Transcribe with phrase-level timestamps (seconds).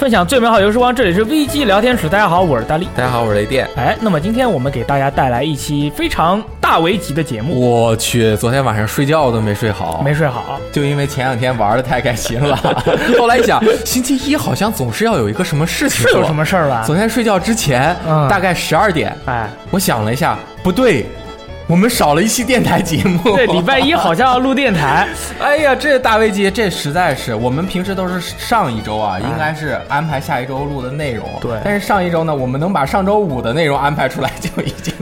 [0.00, 2.08] 分享最美好游时光，这里是危机聊天室。
[2.08, 2.88] 大家好，我是大力。
[2.96, 3.68] 大家好，我是雷电。
[3.76, 7.60] 哎，那么今天我们给大家带来一期非常大危级的节目。
[7.60, 12.56] 我去，昨天晚上睡觉都没睡好，没睡好，就因为前两天玩的太开心了。
[13.20, 16.82] 后来一想，星期一好像总是要有一个什么事情，是有什么事儿吧？
[16.86, 21.04] 昨天睡觉之前，嗯大概十二点，哎，我想了一下，不对，
[21.70, 23.22] 我们少了一期电台节目。
[23.36, 25.06] 对，礼拜一好像要录电台，
[25.38, 31.28] 哎呀，这大危机，这实在是我们平时都是上一周啊，应该是安排下一周录的内容。
[31.40, 34.92] 对但是上一周呢，我们能把上周五的内容安排出来，就已经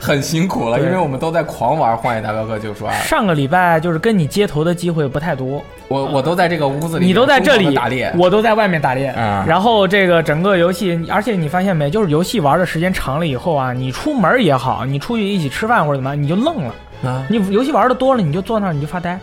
[0.00, 8.12] 很辛苦了，因为我们都在狂玩《荒野大镖客：救赎二》，上个礼拜就是跟你接头的机会不太多，我我都在这个屋子里，你都在这里打猎。
[8.16, 9.12] 我都在外面打猎。
[9.16, 16.74] 嗯然后这个整个游戏，而且你发现没，就是游戏玩的时间长了以后啊，你出门也好，你出去一起吃饭或者怎么样，你就愣了。
[17.04, 19.18] 啊，你游戏玩的多了，你就坐那儿你就发呆。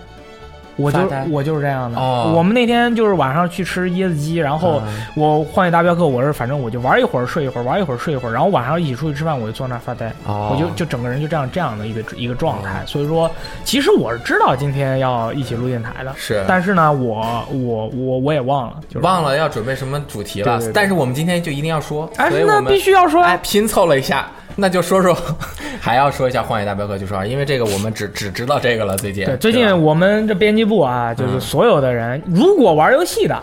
[0.79, 0.99] 我就
[1.29, 1.99] 我就是这样的。
[1.99, 10.07] 哦我们那天就是晚上去吃椰子鸡，然后嗯我荒野大镖客，我是反正我就玩一会儿睡一会儿，玩一会儿睡一会儿，然后晚上一起出去吃饭，我就坐那儿发呆。
[10.25, 12.83] 哦我就就整个人就这样这样的一个一个状态。
[12.85, 13.29] 所以说，
[13.63, 25.15] 其实我是知道今天要一起录电台的，是但是呢，我我我我也忘了，就是忘了要准备什么主题了，对对对但是我们今天就一定要说，哎那必须要说哎拼凑了一下，那就说说，
[25.79, 33.35] 还要说一下《荒野大镖客：救赎二》，因为这个我们只只知道这个了，最近对，最近我们这编辑部啊，就是嗯所有的人，如果玩游戏的。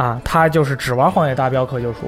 [0.00, 1.98] 啊，他就是只玩《荒野大镖客：救赎》，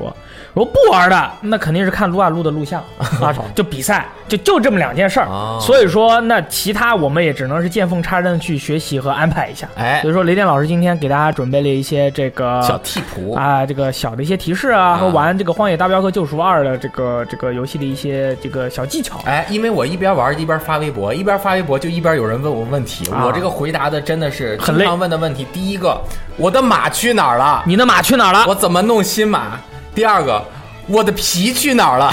[0.54, 2.82] 如果不玩的，那肯定是看撸啊撸的录像
[3.20, 5.26] 啊， 就比赛，就就这么两件事儿。
[5.26, 9.68] 哦所以说，那其他我们也只能是见缝插针去学习和安排一下。
[9.76, 19.20] 哎所以说，雷电老师今天给大家准备了一些这个小替补啊，这个小的一些提示啊，和玩这个《荒野大镖客：救赎二》的这个这个游戏的一些这个小技巧。
[19.26, 25.46] 哎，因为我一边玩一边发微博，一边发微博就一边有人问我问题，啊我这个回答的真的是很累问的问题。
[25.52, 26.00] 第一个，
[26.36, 27.62] 我的马去哪儿了？
[27.66, 28.44] 你的马去哪儿了？
[28.46, 29.58] 我怎么弄新马？
[29.92, 30.40] 第二个。
[30.88, 32.12] 我的皮去哪儿了？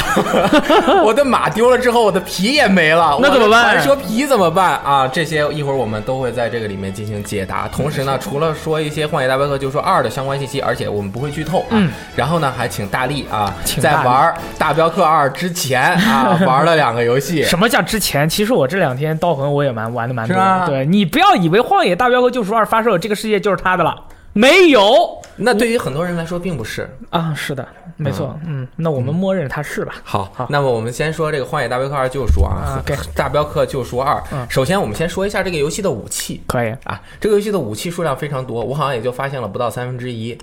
[1.03, 5.07] 我的马丢了之后，我的皮也没了， 那怎么办说皮怎么办啊？
[5.07, 7.67] 这些一会儿我们都会在这个里面进行解答。
[7.67, 11.71] 同时呢， 除了说一些《荒野大镖客：救赎二》的相关信息，而且我们不会剧透啊。
[11.71, 13.51] 嗯然后呢，还请大力啊，
[13.81, 17.41] 在玩《大镖客二》之前啊，玩了两个游戏。
[17.43, 18.29] 什么叫之前？
[18.29, 20.67] 其实我这两天刀魂我也蛮玩的蛮多的。
[20.67, 23.95] 对你不要以为《荒野大镖客：救赎二》发售，这个世界就是他的了，
[24.39, 26.89] 没有那对于很多人来说并不是。
[27.09, 27.33] 啊。
[27.35, 27.67] 是的，
[27.97, 29.95] 没错，嗯，那我们默认它是吧？
[30.03, 32.81] 好，好那么我们先说这个《荒野大镖客二：救赎》啊，
[33.13, 36.41] 大镖客救赎二》嗯首先，我们先说一下这个游戏的武器。
[36.47, 40.37] 可以，啊，这个游戏的武器数量非常多，我好像也就发现了不到三分之一。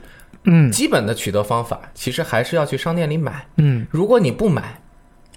[0.48, 4.78] 嗯基本的取得方法其实还是要去商店里买，嗯，如果你不买，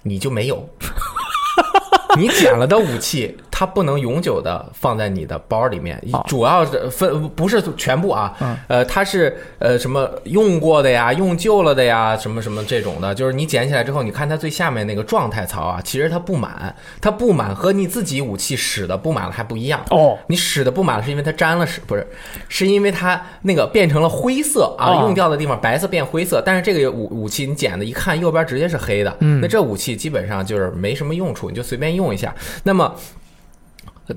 [0.02, 0.68] 你就没有。
[2.18, 19.78] 你捡了的武器，它不能永久的放在你的包里面哦，主要是分不是全部啊嗯，呃，它是呃什么用过的呀、用旧了的呀，什么什么这种的，就是你捡起来之后，你看它最下面那个状态槽啊，其实它不满，它不满和你自己武器使的不满了还不一样。
[19.90, 22.08] 哦，你使的不满了，是因为它沾了屎，不是，
[22.48, 25.00] 是因为它那个变成了灰色啊，哦。
[25.02, 29.38] 用掉的地方白色变灰色，但是这个武武器你捡的，一看右边直接是黑的，嗯。
[29.42, 32.34] 那这武器基本上就是没什么用处，你就随便用一下。
[32.62, 32.94] 那么，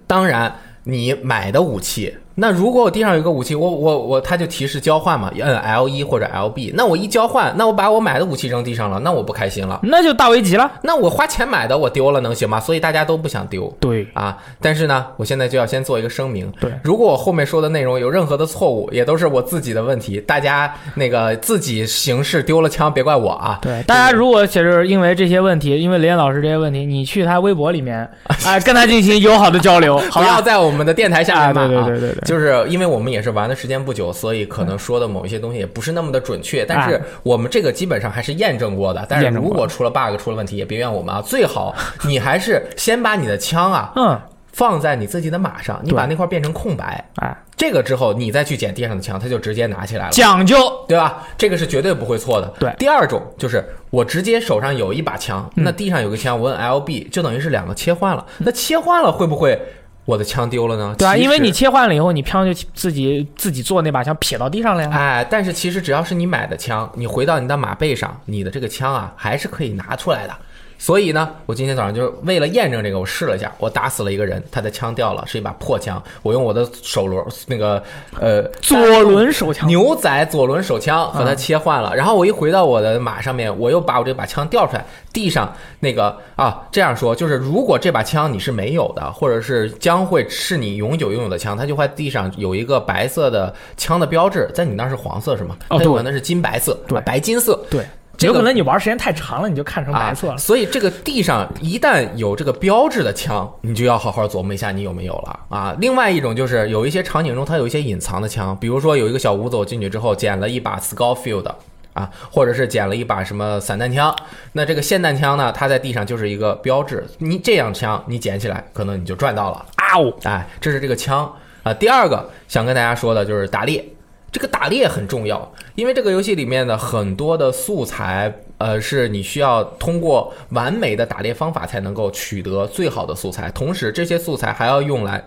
[0.07, 2.15] 当然你买的武器。
[2.35, 6.73] 那如果我地上有一个武器，我我我，它就提示交换嘛，摁 L 一或者 L B。
[6.75, 9.79] 那我一交换，那我把我买的武器扔地上了，那我不开心了。
[9.83, 10.71] 那就大危机了。
[10.81, 12.59] 那我花钱买的我丢了能行吗？
[12.59, 13.71] 所以大家都不想丢。
[13.79, 16.51] 对，啊，但是呢，我现在就要先做一个声明。
[16.59, 23.59] 对如果我后面说的内容有任何的错误，也都是我自己的问题，大家那个自己行事丢了枪，别怪我啊。
[23.61, 28.09] 对，大家如果其实因为这些问题，因为雷燕老师这些问题，你去他微博里面，
[28.45, 30.41] 啊、跟他进行友好的交流，好不要？
[30.41, 36.65] 在我们的电台下面骂啊对对对对对就是因为我们也是玩的时间不久，所以可能说的某一些东西也不是那么的准确。
[36.65, 39.05] 但是哎我们这个基本上还是验证过的。
[39.09, 41.21] 但是如果出了 bug 出了问题，也别怨我们啊。
[41.21, 41.75] 最好
[42.05, 44.19] 你还是先把你的枪啊嗯，
[44.51, 50.11] 放在你自己的马上，你把那块变成空白，哎，这个之后你再去捡地上的枪，它就直接拿起来了。
[50.11, 51.23] 讲究，对吧？
[51.37, 52.53] 这个是绝对不会错的。
[52.59, 58.25] 对第二种就是我直接手上有一把枪，嗯那地上有个枪，我摁 L B 就等于是两个切换了。
[58.37, 59.59] 那切换了会不会
[60.05, 60.95] 我的枪丢了呢？
[60.97, 64.89] 对啊，因为你切换了以后，你枪就自己自己做那把枪撇到地上了呀。
[64.91, 70.35] 哎，但是其实只要是你买的枪，你回到你的马背上，你的这个枪啊还是可以拿出来的。
[70.83, 76.03] 所以呢，我今天早上就是为了验证这个，我试了一下，我打死了一个人，他的枪掉了，是一把破枪。
[76.21, 77.81] 我用我的手轮那个
[78.19, 81.95] 呃左轮手枪，牛仔左轮手枪和它切换了。
[81.95, 95.55] 然后我一回到我的马上面，我又把我这把枪调出来，地上那个啊，这样说就是，如果这把枪你是没有的，或者是将会是你永久拥有的枪，它就会地上有一个白色的枪的标志，在你那是黄色是吗？
[95.69, 97.85] 哦，对，那是金白色，对，白金色，对。
[98.27, 100.37] 有可能你玩时间太长了，你就看成白色了。
[100.37, 105.75] 所以这个地上一旦有这个标志的枪，你就要好好琢磨一下你有没有了啊。
[105.79, 111.51] 另外一种就是有一些场景中它有一些隐藏的枪，比如说有一个小吴走进去之后捡了一把 Scofield
[111.93, 114.15] 啊，或者是捡了一把什么散弹枪，
[114.51, 117.05] 那这个霰弹枪呢，它在地上就是一个标志。
[117.19, 119.65] 你这样枪你捡起来，可能你就赚到了。
[119.75, 120.11] 啊呜！
[120.23, 121.31] 哎，这是这个枪
[121.61, 121.71] 啊。
[121.71, 123.85] 第二个想跟大家说的就是打猎。
[124.33, 133.51] 这个打猎很重要，因为这个游戏里面的很多的素材，呃，是你需要通过完美的打猎方法才能够取得最好的素材。
[133.51, 135.23] 同时，这些素材还要用来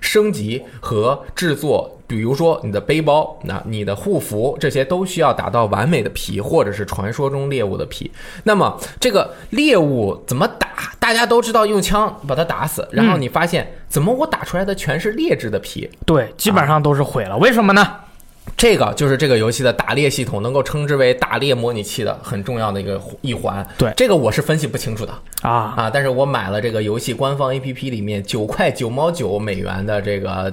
[0.00, 8.10] 升级和制作，比如说你的背包、那你的护符，这些都需要达到完美的皮，或者是传说中猎物的皮。
[8.42, 10.68] 那么，这个猎物怎么打？
[10.98, 15.88] 大家都知道用枪把它打死，然后你发现怎么我打出来的全是劣质的皮？
[16.04, 17.36] 对，基本上都是毁了。
[17.38, 17.96] 为什么呢？
[18.56, 23.66] 这个就是这个游戏的打猎系统，能够称之为打猎模拟器的很重要的一个一环。
[23.78, 25.90] 对，这个我是分析不清楚的啊啊！
[25.90, 30.52] 但是我买了这个游戏官方 APP 里面九块九毛九美元的这个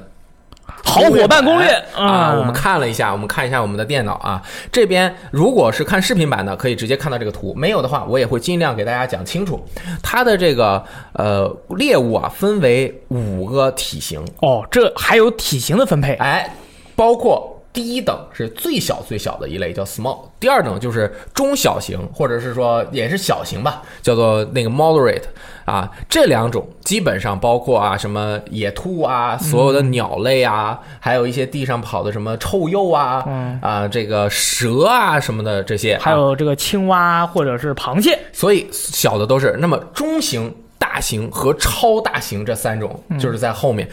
[0.86, 4.42] 好伙伴攻略啊，我们看了一下，我们看一下我们的电脑啊，
[4.72, 9.62] 这边如果是看视频版的，可以直接看到这个图；没有的话，我也会尽量给大家讲清楚。
[10.02, 10.82] 它的这个
[11.12, 16.56] 呃猎物啊，分为五个体型哦，这还有体型的分配，哎，
[16.96, 17.54] 包括。
[17.78, 20.18] 第一等是最小最小的一类，叫 small。
[20.40, 25.22] 第二等就是中小型，或者是说也是小型吧，叫做那个 moderate。
[25.64, 33.24] 啊，这两种基本上包括啊，什么野兔啊，所有的鸟类啊，还有一些地上跑的什么臭鼬啊，
[33.62, 38.18] 啊，这个蛇啊什么的这些，还有这个青蛙或者是螃蟹。
[38.34, 39.56] 所以小的都是。
[39.60, 43.88] 那么中型、大型和超大型这三种就是在后面。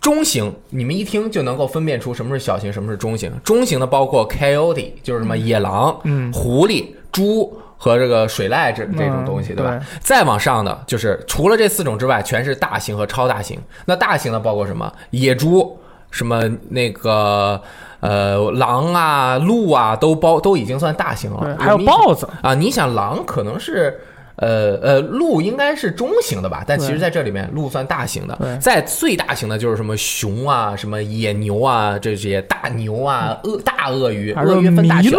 [0.00, 3.30] 中型，你们一听就能够分辨出什么是小型，什么是中型。
[3.44, 5.92] 中型的包括 coyote，就是什么野狼、
[6.32, 9.78] 狐狸、猪和这个水濑这这种东西，对吧？
[10.00, 13.60] 再往上的就是除了这四种之外，全是大型和超大型。
[13.84, 14.90] 那大型的包括什么？
[15.10, 15.78] 野猪，
[16.10, 17.60] 什么那个
[18.00, 21.56] 呃狼啊、鹿啊，都包都已经算大型了。
[21.58, 24.00] 还有豹子啊，你想狼可能是。
[24.40, 28.58] 呃呃，鹿应该是中型的吧，但其实在这里面，鹿算大型的。
[28.60, 35.10] 在最大型的就是什么熊啊，什么野牛啊，这些大牛啊，鳄大鳄鱼，鳄鱼分大小，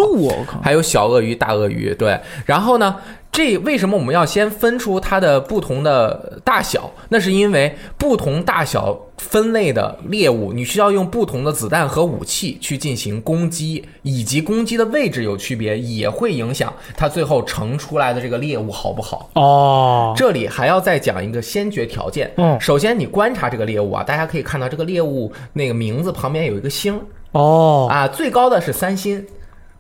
[0.62, 1.94] 还有小鳄鱼、大鳄鱼。
[1.94, 2.96] 对，然后呢？
[3.32, 6.92] 这为什么我们要先分出它的不同的大小？
[7.08, 19.30] 那是因为不同大小分类的猎物，你需要用不同的子弹和武器去进行攻击，以及攻击的位置有区别，也会影响它最后成出来的这个猎物好不好？
[19.36, 22.30] 哦，这里还要再讲一个先决条件。
[22.36, 27.00] 嗯，首先你观察这个猎物啊，大家可以看到这个猎物那个名字旁边有一个星。
[27.32, 29.26] 哦，啊，最高的是三星。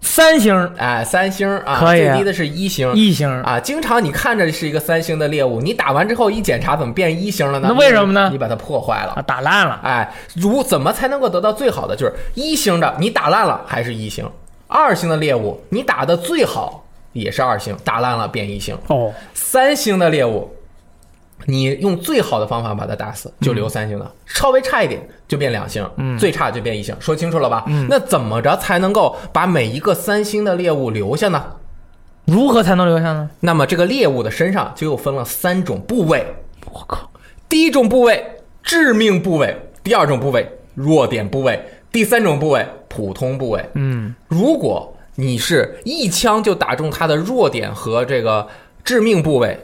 [0.01, 2.05] 三星，哎，三星啊，可以。
[2.05, 3.59] 最低的是一星，一星啊。
[3.59, 7.69] 经常你看着是一个三星的猎物，你打完之后一检查，怎么变一星了呢？
[7.71, 8.29] 那为什么呢？
[8.31, 9.79] 你把它破坏了，打烂了。
[9.83, 11.95] 哎，如怎么才能够得到最好的？
[11.95, 14.25] 就是一星的，你打烂了还是一星；
[14.67, 16.83] 二星的猎物，你打的最好
[17.13, 18.77] 也是二星，打烂了变一星。
[18.87, 20.53] 哦，三星的猎物。
[21.45, 25.83] 你用最好的方法把它打死，就留三星的；稍微差一点就变两星，
[26.19, 26.95] 最差就变一星。
[26.99, 27.65] 说清楚了吧？
[27.89, 31.43] 那怎么着才能够把每一个三星的猎物留下呢？
[32.25, 33.29] 如何才能留下呢？
[33.39, 36.25] 那么这个猎物的身上就又分了三种部位。
[36.71, 37.09] 我靠！
[37.49, 38.23] 第一种部位
[38.61, 41.59] 致命部位，第二种部位弱点部位，
[41.91, 43.65] 第三种部位普通部位。
[43.73, 48.47] 嗯，如果你是一枪就打中它的弱点和这个
[48.83, 49.59] 致命部位。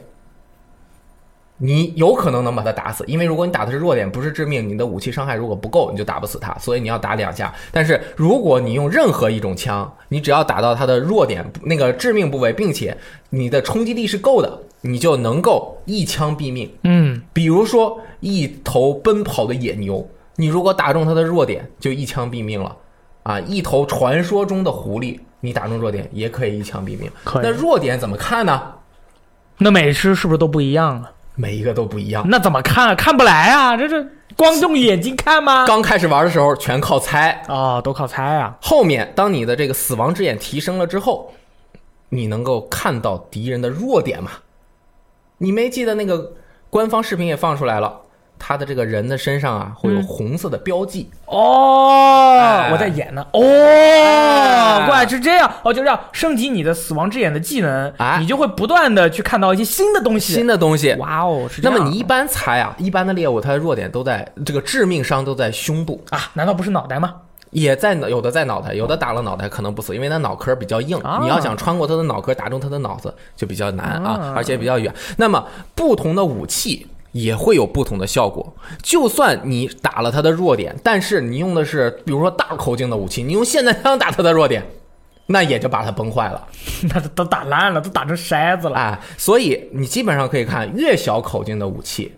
[1.60, 6.56] 你有可能能把他打死，因为如果你打的是弱点，不是致命，你的武器伤害如果不够，你就打不死他。
[6.58, 7.52] 所以你要打两下。
[7.72, 12.96] 但是如果你用任何一种枪，你只要打到他的弱点那个致命部位，并且
[13.30, 16.70] 你的冲击力是够的，你就能够一枪毙命。
[16.84, 22.76] 嗯，比如说一头奔跑的野牛，你如果打中它的弱点，就一枪毙命了。
[23.24, 27.10] 啊，一头传说中的狐狸，你打中弱点也可以一枪毙命。
[27.42, 28.74] 那弱点怎么看呢？
[29.58, 31.10] 那每只是不是都不一样啊？
[31.40, 32.96] 每一个都不一样，那怎么看？
[32.96, 33.76] 看不来啊！
[33.76, 34.04] 这这
[34.36, 35.64] 光用眼睛看吗？
[35.68, 38.58] 刚开始玩的时候全靠猜啊，都靠猜啊。
[38.60, 41.32] 后面当你的这个死亡之眼提升了之后，
[42.08, 44.32] 你能够看到敌人的弱点吗？
[45.38, 46.32] 你没记得那个
[46.70, 48.00] 官方视频也放出来了，
[48.38, 53.26] 他的这个人的身上啊会有嗯红色的标记，哦，哎我在演呢。
[53.32, 55.50] 哦，原来是这样。
[55.62, 60.32] 哦，就是要升级你的死亡之眼的技能，哎你就会不断的去看到一些新的东西。
[60.34, 60.94] 新的东西。
[60.94, 61.76] 哇哦，是这样。
[61.76, 67.14] 那么你一般猜啊，一般的猎物它的弱点都在这个致命伤都在胸部，啊，难道不是脑袋吗？
[67.50, 74.94] 也在有的在脑袋，有的打了脑袋可能不死，因为它脑壳比较硬，啊你要想穿过它的脑壳打中它的脑子就比较难啊啊，而且比较远。
[75.16, 75.42] 那么
[75.74, 76.86] 不同的武器。
[77.12, 78.54] 也会有不同的效果。
[78.82, 84.64] 就算你打了它的弱点，但是你用的是比如说大口径的武器，你用霰弹枪打它的弱点，
[85.26, 86.46] 那也就把它崩坏了。
[86.92, 88.76] 那都都打烂了，都打成筛子了。
[88.76, 92.12] 哎，所以你基本上可以看，越小口径的武器，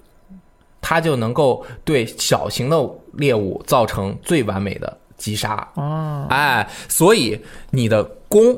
[0.81, 5.67] 它就能够对小型的猎物造成最完美的击杀。
[5.75, 8.57] 哦，哎，所以你的弓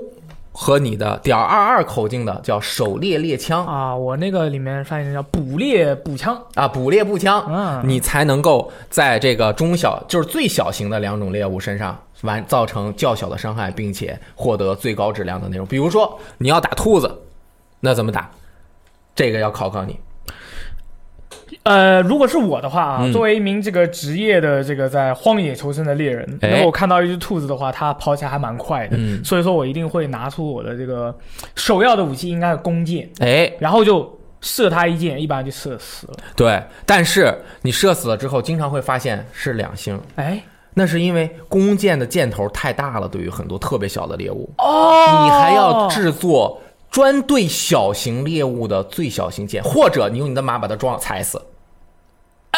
[0.52, 6.40] 和你的点二二口径的叫狩猎猎枪啊，我那个里面翻译成叫捕猎步枪。
[6.54, 15.66] 啊，捕猎步枪，嗯你才能够在这个中小，就是最小型的两种猎物身上完造成较小的伤害，并且获得最高质量的那种。
[15.66, 17.22] 比如说你要打兔子，
[17.80, 18.30] 那怎么打？
[19.14, 19.98] 这个要考考你。
[21.64, 23.12] 呃，如果是我的话啊，嗯。
[23.12, 26.50] 作为一名这个职业的这个在荒野求生的猎人，哎。
[26.50, 29.24] 如果我看到一只兔子的话，它跑起来还蛮快的，嗯。
[29.24, 31.14] 所以说我一定会拿出我的这个
[31.54, 36.14] 首要的武器，应该是弓箭，哎，然后就射它一箭，一般就射死了。
[36.34, 40.42] 对，但是你射死了之后，经常会发现是两星，哎，
[40.74, 45.24] 那是因为弓箭的箭头太大了，对于很多特别小的猎物，哦。
[45.24, 51.40] 你还要制作专对小型猎物的最小型箭，或者你用你的马把它撞踩死。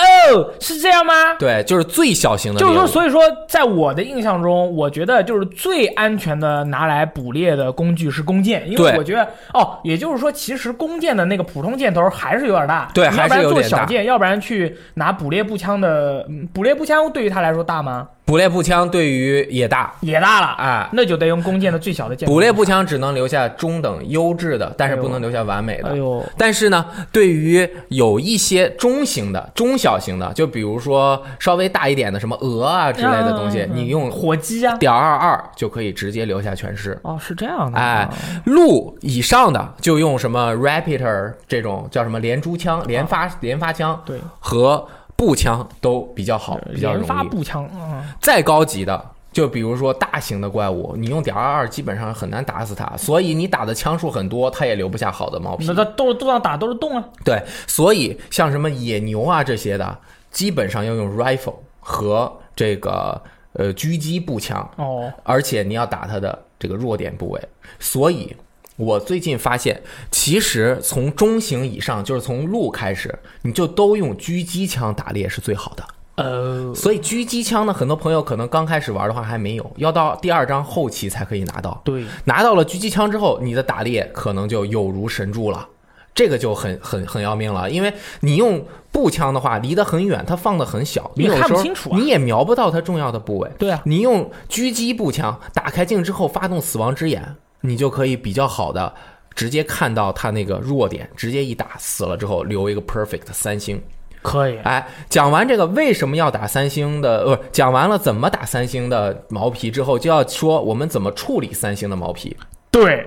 [0.05, 1.35] 哦，是这样吗？
[1.39, 2.61] 对，就是最小型的。
[2.61, 18.09] 就是说，所以说，在我的印象中，我觉得就是最安全的拿来捕猎的工具是弓箭，因为我觉得哦，也就是说，其实弓箭的那个普通箭头还是有点大，对你要不然还是有点大做小箭，要不然去拿捕猎步枪的，嗯捕猎步枪对于他来说大吗？
[18.27, 22.33] 捕猎步枪对于也大，也大了，啊，那就得用弓箭的最小的箭头。
[22.33, 25.91] 捕猎步枪只能留下中等优质的，但是不能留下完美的。
[25.91, 36.99] 哎呦，但是呢，对于有一些中型的、中小型的，就比如说稍微大一点的，什么鹅啊之类的东西，你用火鸡啊，点二二就可以直接留下全尸。
[37.03, 38.09] 哦，是这样的，哎，
[38.47, 47.07] 鹿以上的就用什么 Raptor 这种叫什么连珠枪、连发连发枪对，和步枪都比较好，比较容易。
[47.07, 55.75] 发步枪，嗯，再高级的，就比如说大型的怪物，你用点二二基本上很难打死它，所以你打的枪数很多，它也留不下好的毛皮那。
[55.75, 59.99] 它都都要打都是洞啊，对，所以像什么野牛啊这些的，
[60.31, 63.21] 基本上要用 rifle 和这个
[63.53, 67.41] 呃狙击步枪，哦，而且你要打它的这个弱点部位。
[67.79, 68.35] 所以，
[68.77, 75.85] 我最近发现，其实从中型以上，就是从鹿开始，你就都用狙击枪打猎是最好的。
[76.17, 81.81] 呃，所以狙击枪呢，很多朋友可能刚开始玩的话还没有，要到第二章后期才可以拿到。
[81.85, 85.69] 对，拿到了狙击枪之后，你的打猎可能就有如神助了。
[86.15, 93.51] 这个就很很很要命了，因为你用步枪的话，离得很远，它放的很小，你你有时候看不清楚啊你也瞄不到它重要的部位。
[93.59, 97.35] 对啊，你用狙击步枪打开镜之后发动死亡之眼，
[97.67, 98.93] 你就可以比较好的
[99.35, 103.81] 直接看到他那个弱点，直接一打死了之后留一个 perfect 三星。
[104.23, 112.35] 可以，哎，讲完这个为什么要打三星的，呃，讲完了怎么打三星的毛皮之后，就要说我们怎么处理三星的毛皮。
[112.71, 113.07] 对，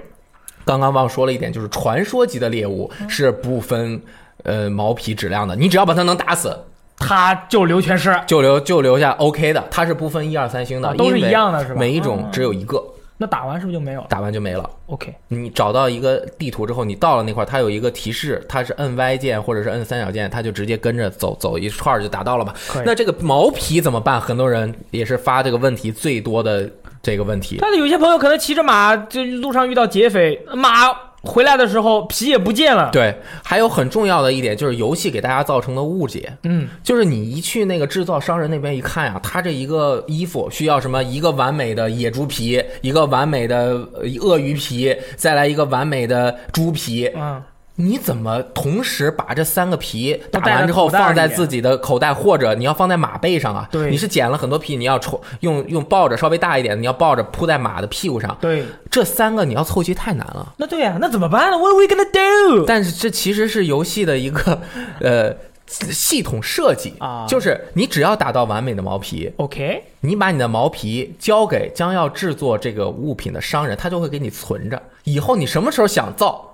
[0.66, 4.00] 刚刚忘说了一点，就是传说级的猎物是不分
[4.44, 6.56] 呃毛皮质量的，你只要把它能打死，
[6.98, 11.80] 它就留全尸，就留就留下 OK 的，它是不分一二三星的，啊都是一样的是吧？
[11.80, 12.84] 每一种嗯只有一个，
[13.18, 14.70] 那打完是不是就没有了打完就没了。
[14.86, 22.54] ？OK，你找到一个地图之后，你到了那块儿，它有一个提示，它是摁 Y 键或者是摁三角键，它就直接跟着走走一串儿就达到了嘛。
[22.86, 24.22] 那这个毛皮怎么办？
[24.22, 26.70] 很多人也是发这个问题最多的
[27.02, 27.58] 这个问题。
[27.60, 30.92] 但是有些朋友可能骑着马，就路上遇到劫匪，马
[31.24, 41.04] 回来的时候皮也不见了。，对，还有很重要的一点就是游戏给大家造成的误解，嗯，就是你一去那个制造商人那边一看呀、他这一个衣服需要什么？
[41.04, 47.12] 一个完美的野猪皮，一个完美的呃鳄鱼皮，再来一个完美的猪皮。
[47.16, 47.42] 嗯，
[47.80, 53.70] 你怎么同时把这三个皮打完之后放在自己的口袋，或者你要放在马背上啊？
[53.72, 58.36] 对你是捡了很多皮，你要抽用用抱着稍微大一点，你要抱着铺在马的屁股上。
[58.42, 60.54] 对，这三个你要凑齐太难了。
[60.58, 62.66] 那对呀、那怎么办呢？What are we gonna do？
[62.66, 64.60] 但是这其实是游戏的一个
[65.00, 65.36] 呃
[65.70, 74.82] 系统设计啊就是你只要打到完美的毛皮，OK，你把你的毛皮交给将要制作这个物品的商人，他就会给你存着。
[75.04, 76.47] 以后你什么时候想造，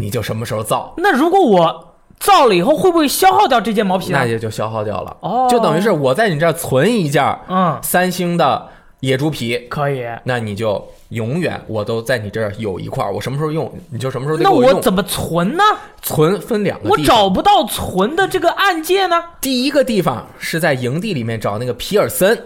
[0.00, 4.26] 你就什么时候造，那如果我造了以后，会不会消耗掉这件毛皮呢那？
[4.26, 5.16] 也就消耗掉了。
[5.20, 8.68] 哦就等于是我在你这儿存一件嗯，三星的
[9.00, 10.04] 野猪皮，可以。
[10.24, 14.50] 那你就永远我都在你这儿有一块儿，我什么时候用你就什么时候得那。
[14.50, 15.64] 我怎么存呢？
[16.02, 19.22] 存分两个我，找不到存的这个按键呢。
[19.40, 22.38] 第一个地方是在营地里面找那个皮尔森，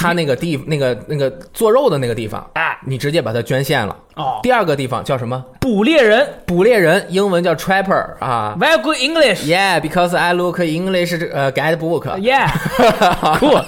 [0.00, 3.94] 他那个地那个那个做肉的那个地方，哎，你直接把它捐献了。
[4.16, 5.44] 哦，第二个地方叫什么？
[5.60, 8.56] 捕猎人捕猎人，英文叫 trapper 啊。
[8.58, 9.44] ，very good English。
[9.44, 13.62] Yeah, because I look English 呃 guidebook Yeah，cool。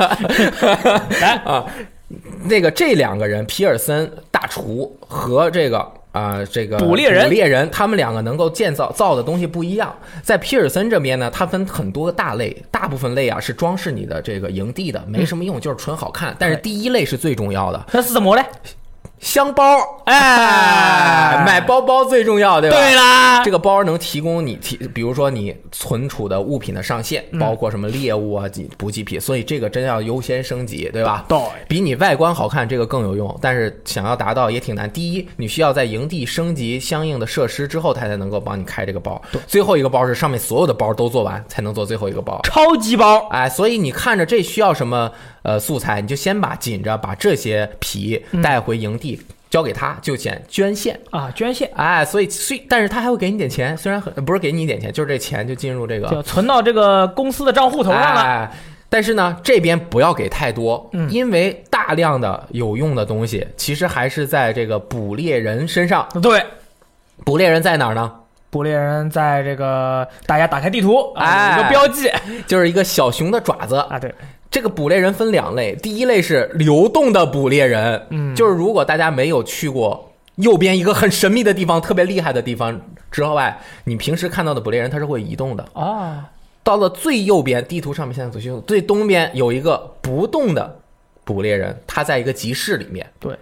[1.20, 1.66] 来，啊。
[2.44, 9.94] 那个这两个人，皮尔森大厨和这个啊、这个捕猎人捕猎人，他们两个能够建造造的东西不一样。
[10.22, 16.36] 在皮尔森这边呢，它分很多个大类，大部分类啊是装饰你的这个营地的，没什么用，就是纯好看。
[16.38, 18.44] 但是第一类是最重要的，那是什么嘞？
[19.22, 19.78] 香包。
[20.04, 22.76] 哎，买包包最重要，对吧？
[22.76, 31.24] 对啦，这个包能提供你提，比如说你存储的物品的上限，嗯包括什么猎物啊、补补给品，所以这个真要优先升级，对吧？
[31.28, 31.38] 对
[31.68, 34.90] 比你外观好看这个更有用，但是想要达到也挺难。
[34.90, 39.22] 第一，你需要在营地升级相应的设施之后，它才能够帮你开这个包。
[39.46, 42.40] 最后一个包是上面所有的包都做完才能做最后一个包。
[42.42, 43.28] 超级包。
[43.30, 45.10] 哎，所以你看着这需要什么
[45.42, 49.20] 呃素材，你就先把紧着把这些皮带回营地。
[49.50, 58.22] 交给他就先捐献，啊，捐献哎，所以虽但是他还会给你点钱，虽然很不是给你一点钱，就是这钱就进入这个就存到这个公司的账户头上了。
[58.22, 58.50] 哎，
[58.88, 66.08] 但是呢，这边不要给太多，嗯因为大量的有用的东西其实还是在这个捕猎人身上。
[66.22, 66.42] 对，
[67.22, 68.10] 捕猎人在哪儿呢？
[68.48, 72.10] 捕猎人在这个大家打开地图啊，哎有一个标记
[72.46, 73.76] 就是一个小熊的爪子。
[73.76, 74.14] 啊，对，
[74.52, 82.78] 这个捕猎人分两类，第一类是流动的捕猎人，嗯就是如果大家没有去过右边一个很神秘的地方、特别厉害的地方
[83.10, 85.66] 之外，你平时看到的捕猎人他是会移动的。
[85.72, 86.30] 啊，
[86.62, 90.80] 到了最右边，地图上面现在左右最东边有一个不动的
[91.24, 93.10] 捕猎人，他在一个集市里面。
[93.18, 93.34] 对，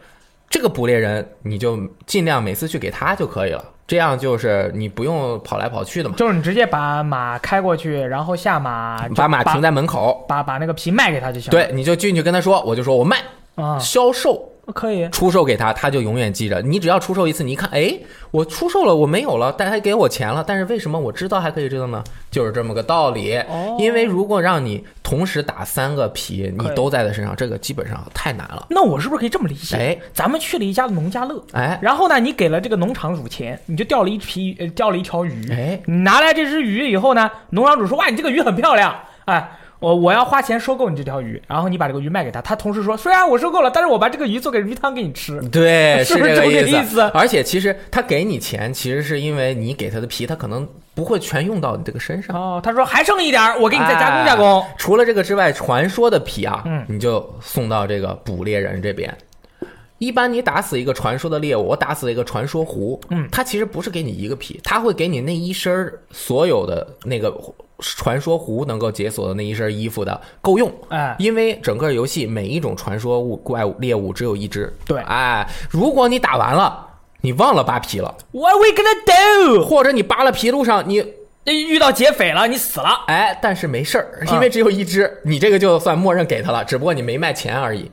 [0.49, 1.77] 这个捕猎人你就
[2.07, 6.15] 尽量每次去给他就可以了，这样就是你不用跑来跑去的嘛。
[6.17, 11.51] 就是你直接把马开过去，然后下马，把马停在门口，把把那个皮卖给他就行了。
[11.51, 13.17] 对，你就进去跟他说，我就说我卖，
[13.57, 14.49] 啊，销售。
[14.73, 15.09] 可以。
[15.11, 16.61] 出售给他，他就永远记着。
[16.63, 17.99] 你只要出售一次，你一看，哎，
[18.31, 22.03] 我出售了，我没有了，但他给我钱了，但是为什么我知道还可以知道呢？
[22.31, 23.37] 就是这么个道理。
[23.37, 28.67] 哦因为如果让你同时打三个皮，你都在他身上，这个基本上太难了。
[28.71, 29.77] 那我是不是可以这么理解？
[29.77, 35.51] 哎，咱们去了一家农家乐，哎，然后呢，你给了这个农场主钱，你就钓了一批，呃，钓了一条鱼。
[35.51, 45.41] 哎，你拿来这只鱼以后呢，农场主说：“哇，你这个鱼很漂亮，哎，我我要花钱收购你这条鱼。”然后你把这个鱼卖给他，他同时说：“虽然我收购了，但是我把这个鱼做给鱼汤给你吃。
[45.49, 52.37] 对，是 不是这个这个意意思而且其实他给你钱，其实是因为你给他的皮，他可能不会全用到你这个身”上。
[52.37, 54.65] 哦，他说还剩一点儿，我给你再加工加工。
[54.77, 59.13] 除了这个之外，传说的皮啊，嗯你就送到这个捕猎人这边。
[59.99, 67.31] 一般你打死一个传说的猎物，我打死一个传说狐，嗯他其实不是给你一个皮，他会给你那一身儿所有的那个
[67.81, 70.73] 传说狐能够解锁的那一身衣服的够用。
[70.89, 76.87] 哎，因为整个游戏每一种传说物怪物猎物只有一只，对哎，如果你打完了，
[77.21, 79.65] 你忘了扒皮了，What we gonna do？
[79.65, 81.05] 或者你扒了皮路上你
[81.45, 83.05] 遇到劫匪了，你死了。
[83.07, 87.91] 哎，但是没事因为只有一只，你这个就算默认给他了，只不过你没卖钱而已。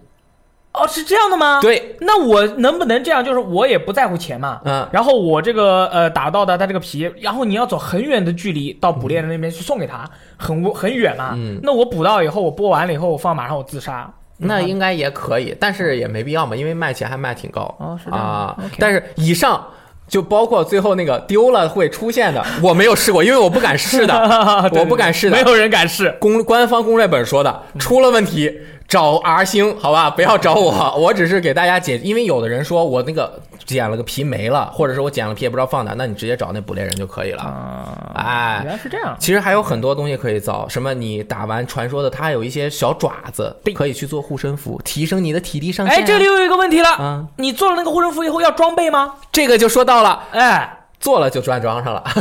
[0.73, 1.59] 哦，是这样的吗？。
[1.61, 3.23] 对，那我能不能这样？
[3.25, 11.31] 就是我也不在乎钱嘛，嗯然后我这个呃打到的它这个皮，然后你要走很远的距离到捕猎人那边去送给他，很很远嘛。
[11.35, 14.11] 嗯那我捕到以后，我剥完了以后，我放马上我自杀。
[14.39, 18.55] 那应该也可以，但是也没必要嘛，因为卖钱还卖挺高哦是这样啊。
[18.77, 19.65] 但是以上
[20.07, 24.13] 就包括最后那个丢了会出现的，我没有试过，因为我不敢试的，
[24.71, 26.15] 对我不敢试的没有人敢试。
[26.21, 28.55] 公官方攻略本说的，出了问题
[28.87, 37.43] 找 R 星，好吧，不要找我， 我只是给大家解，因为有的人说我那个剪了个皮没了，或者是我剪了皮也不知道放哪，那你直接找那捕猎人就可以了。
[37.43, 39.15] 啊，哎原来是这样。
[39.19, 45.99] 其实还有很多东西可以造，什么你打完传说的，它还有一些小爪子，可以去做护身符，提升你的体力上限啊。
[45.99, 49.15] 哎，这里又有一个问题了，嗯你做了那个护身符以后要装备吗？
[49.33, 52.03] 这个就说到了，哎，做了就专装上了。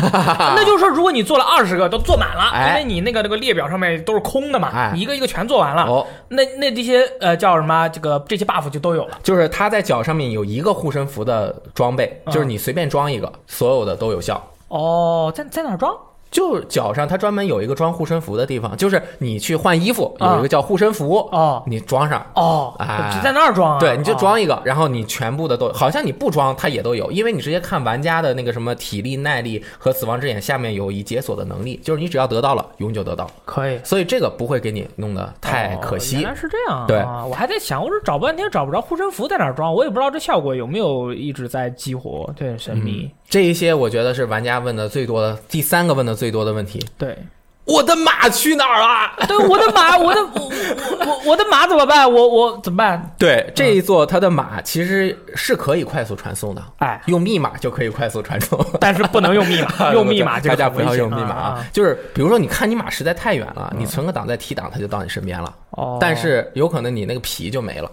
[0.55, 7.89] 那就是说，如果你做了二十个都做满了，因为你那个那个列表上面都是空的嘛，哎你一个一个全做完了，哦，那那这些呃叫什么？
[7.89, 9.19] 这个这些 buff 就都有了。
[9.23, 14.43] 就是它在脚上面有一个护身符的装备，嗯就是你随便装一个，所有的都有效。
[14.69, 15.95] 哦，在在哪儿装？
[16.37, 22.27] 就脚上它专门有一个装护身符的地方，就是你去换衣服啊有一个叫护身符，哦你装上。
[22.35, 23.81] 哦，哎只在那儿装啊？
[23.81, 33.81] 对，你就哦装一个，然后你全部的都，好像你不装它也都有，因为你直接看玩家的那个什么体力、耐力和死亡之眼下面有已解锁的能力，就是你只要得到了，永久得到，可以。
[33.83, 36.21] 所以这个不会给你弄得太可哦惜。
[36.21, 36.85] 原来是这样啊！
[36.87, 43.11] 对我还在想，我是找半天找不着护身符在哪儿装，我也不知道这效果有没有一直在激活，对很神秘。
[43.29, 46.85] 这一些我觉得是玩家问的最多的第三个问的最多的问题。
[46.97, 47.19] 对，
[47.65, 49.27] 我的马去哪儿了？
[49.27, 52.11] 对，我的马， 我的我我我我的马怎么办？
[52.11, 53.15] 我我怎么办？
[53.19, 58.65] 对，这一座它的马其实是可以快速传送的，哎，用密码就可以快速传送。
[58.81, 61.67] 但是不能用密码， 用密码这大家不要用密码啊！
[61.73, 65.53] 就是比如说，你看你马实在太远了，你存个档再提档，它就到你身边了。
[65.71, 67.91] 哦，但是有可能你那个皮就没了。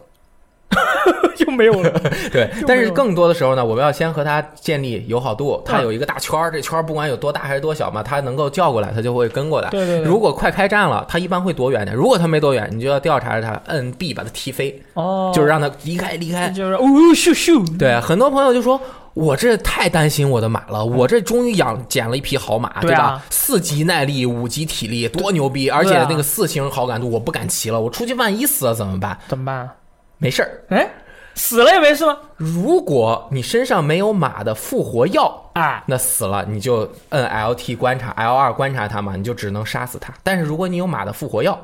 [1.35, 1.89] 就没有了。
[2.31, 5.61] 对但是更多的时候呢，我们要先和他建立友好度。
[5.65, 9.69] 它啊有一个大圈儿，这圈儿不管有多大还是多小嘛，他能够叫过来，他就会跟过来。
[9.69, 11.95] 对对对如果快开战了，他一般会躲远点。
[11.95, 16.49] 如果他没躲远，你就要调查着他，摁 B 把他踢飞，哦，就是让他离开离开。
[16.49, 16.83] 就是哦
[17.13, 18.79] 咻咻，对，很多朋友就说。
[19.15, 23.25] 我这太担心我的马了，我这终于养捡了一匹好马，对啊吧？
[23.29, 25.69] 四级耐力，五级体力，多牛逼！
[25.69, 29.15] 而且那个四星好感度，我不敢骑了，我出去万一死了怎么办？
[29.27, 29.69] 怎么办？
[30.23, 30.89] 没事儿，哎，
[31.35, 32.17] 死了也没事吗？
[32.37, 40.13] 如果你身上没有马的复活药，啊，那死了你就摁 LT 观察 L 二观察它嘛，你就只能杀死它。
[40.23, 41.59] 但是如果你有马的复活药，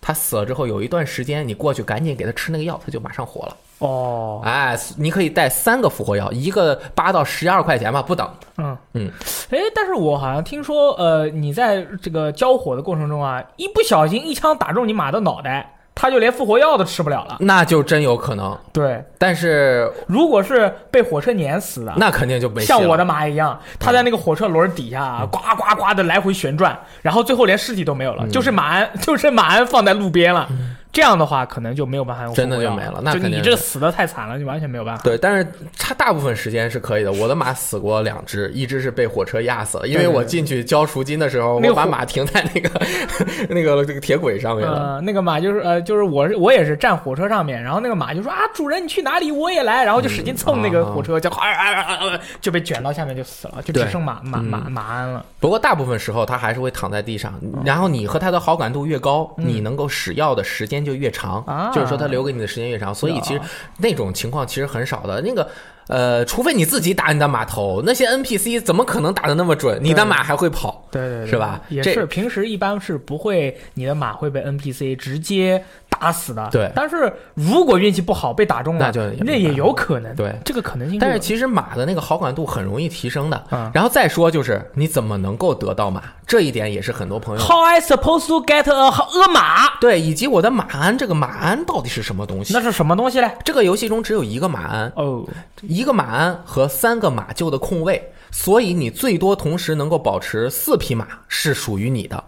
[0.00, 3.56] 它死了之后有一段时间，你过去赶紧给它吃那个药，它就马上活了。
[3.78, 8.28] 哦，哎，你可以带三个复活药，一个八到十二块钱吧，不等。
[8.58, 9.10] 嗯嗯，
[9.50, 17.36] 哎，但是我好像听说，呃，你在这个交火的过程中啊，一不小心一枪打中你马的脑袋，它就连复活药都吃不了了。
[17.40, 18.56] 那就真有可能。
[18.72, 30.48] 对，但是如果是被火车碾死的，那肯定就没像我的马一样，他在那个火车轮底下啊，呱呱呱的来回旋转，然后最后连尸体都没有了，就是马鞍， 就是马鞍放在路边了。
[30.92, 35.02] 这样的话，可能就没有办法用真的就没了那你这死的太惨了，你完全没有办法。
[35.04, 35.46] 对，但是
[35.78, 37.12] 它大部分时间是可以的。
[37.12, 42.68] 我的马死过两只，一只是被火车压死了，因为我进去交赎金的时候，我把那个火马停在那个
[43.48, 44.94] 那个这个铁轨上面了。
[44.94, 55.24] 呃，那个马就是呃，就是我是我也是站火车上面，然后那个马就说啊，主人你去哪里，我也来，然后就使劲蹭那个火车，就啊啊啊啊啊就被卷到下面就死了，就只剩马马马马鞍了。
[55.38, 57.32] 不过大部分时候它还是会躺在地上，
[57.64, 62.94] 然后你和它的好感度越高，你能够使药的时间就越长，啊就是说他留给你的时间越长。
[62.94, 63.46] 所以其实啊
[63.78, 65.20] 那种情况其实很少的。
[65.20, 65.48] 那个
[65.88, 69.78] 呃，除非你自己打你的码头，那些 NPC 怎么可能打的那么准？
[69.82, 70.86] 你的马还会跑。
[70.90, 75.64] 对对对，是吧也是，平时一般是不会，你的马会被 NPC 直接
[76.00, 76.48] 打死的。
[76.50, 80.16] 对但是如果运气不好被打中了，那就那也有可能。
[80.16, 80.98] 对这个可能性。
[80.98, 83.44] 但是其实马的那个好感度很容易提升的。
[83.50, 89.78] 嗯然后再说就是你怎么能够得到马，这一点也是很多朋友 How I supposed to get a 恶马？
[89.78, 92.60] 对，以及我的马鞍这个马鞍到底是什么东西那？
[92.62, 93.30] 是什么东西嘞？
[93.44, 95.24] 这个游戏中只有一个马鞍，哦，
[95.62, 102.22] 一个马鞍和三个马厩的空位，所以你最多同时能够保持四匹马是属于你的。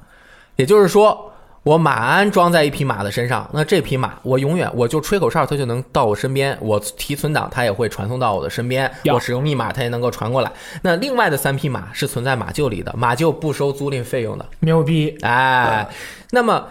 [0.56, 1.31] 也就是说，
[1.64, 10.50] 我马鞍装在一匹马的身上，那这匹马我永远我就吹口哨，它就能到我身边；我提存档，它也会传送到我的身边；我使用密码，它也能够传过来。
[10.82, 14.44] 那另外的三匹马是存在马厩里的，马厩不收租赁费用的。
[14.60, 15.16] 牛逼！
[15.22, 15.86] 哎，
[16.30, 16.66] 那么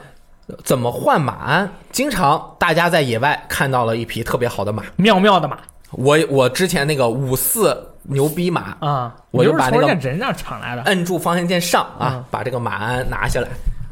[0.64, 1.72] 怎么换马鞍？
[1.92, 5.58] 经常大家在野外看到了一匹特别好的马，妙妙的马
[5.92, 9.16] 我我之前那个五四牛逼马，啊！
[9.32, 10.82] 我就是把那个人家人上抢来的。
[10.84, 13.48] 摁住方向键上啊嗯，把这个马鞍拿下来，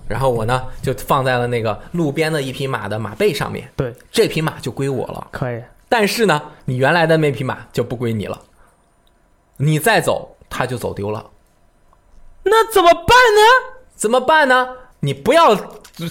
[0.10, 5.28] 然后我呢就放在了那个路边的一匹马的马背上面，对，这匹马就归我了。
[5.32, 5.62] 可以。
[5.88, 8.41] 但是呢，你原来的那匹马就不归你了，
[9.58, 11.26] 你再走它就走丢了，
[12.43, 13.76] 那怎么办呢？
[13.95, 14.67] 怎么办呢？
[15.02, 15.58] 你不要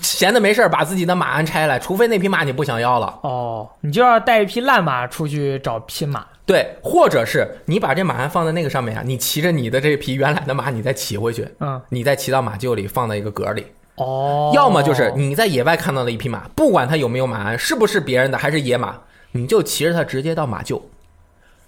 [0.02, 3.18] 闲的没事儿把自己的马鞍拆来，除非那匹马你不想要了。
[3.22, 6.26] 哦，你就要带一匹烂马出去找匹马。
[6.46, 13.66] 对，或者是你把这马鞍放在那个上面啊，你骑着你的这匹原来的马，你再骑回去，嗯，你再骑到马厩里放在一个格里。
[13.98, 18.94] 哦，要么就是你在野外看到了一匹马，不管它有没有马鞍，是不是别人的还是野马，
[19.32, 20.80] 你就骑着它直接到马厩。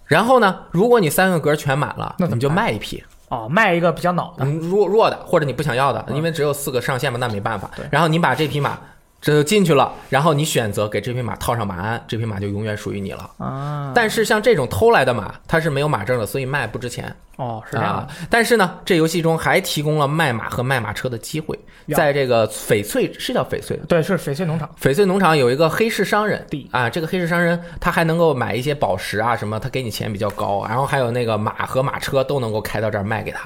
[0.07, 3.03] 然后呢，如果你三个格全满了，那你就卖一匹。
[3.29, 4.45] 哦，卖一个比较老的。
[4.45, 7.71] 嗯，弱弱的或者你不想要的，因为只有四个上限嘛，那没办法。
[7.91, 8.77] 然后你把这匹马
[9.21, 13.31] 这就进去了，然后你选择给这匹马套上马鞍，这匹马就永远属于你了。
[13.37, 18.27] 啊，但是像这种偷来的马，它是没有马证的，所以卖不值钱哦，是这样啊的。。
[18.31, 21.59] 但是呢，这游戏中还提供了卖马和卖马车的机会，
[21.95, 23.79] 在这个翡翠是叫翡翠。
[23.87, 24.67] 对，是翡翠农场。
[24.81, 33.41] 翡翠农场有一个黑市商人啊，这个黑市商人他还能够买一些宝石啊什么，他给你钱比较高，然后还有那个马和马车都能够开到这儿卖给他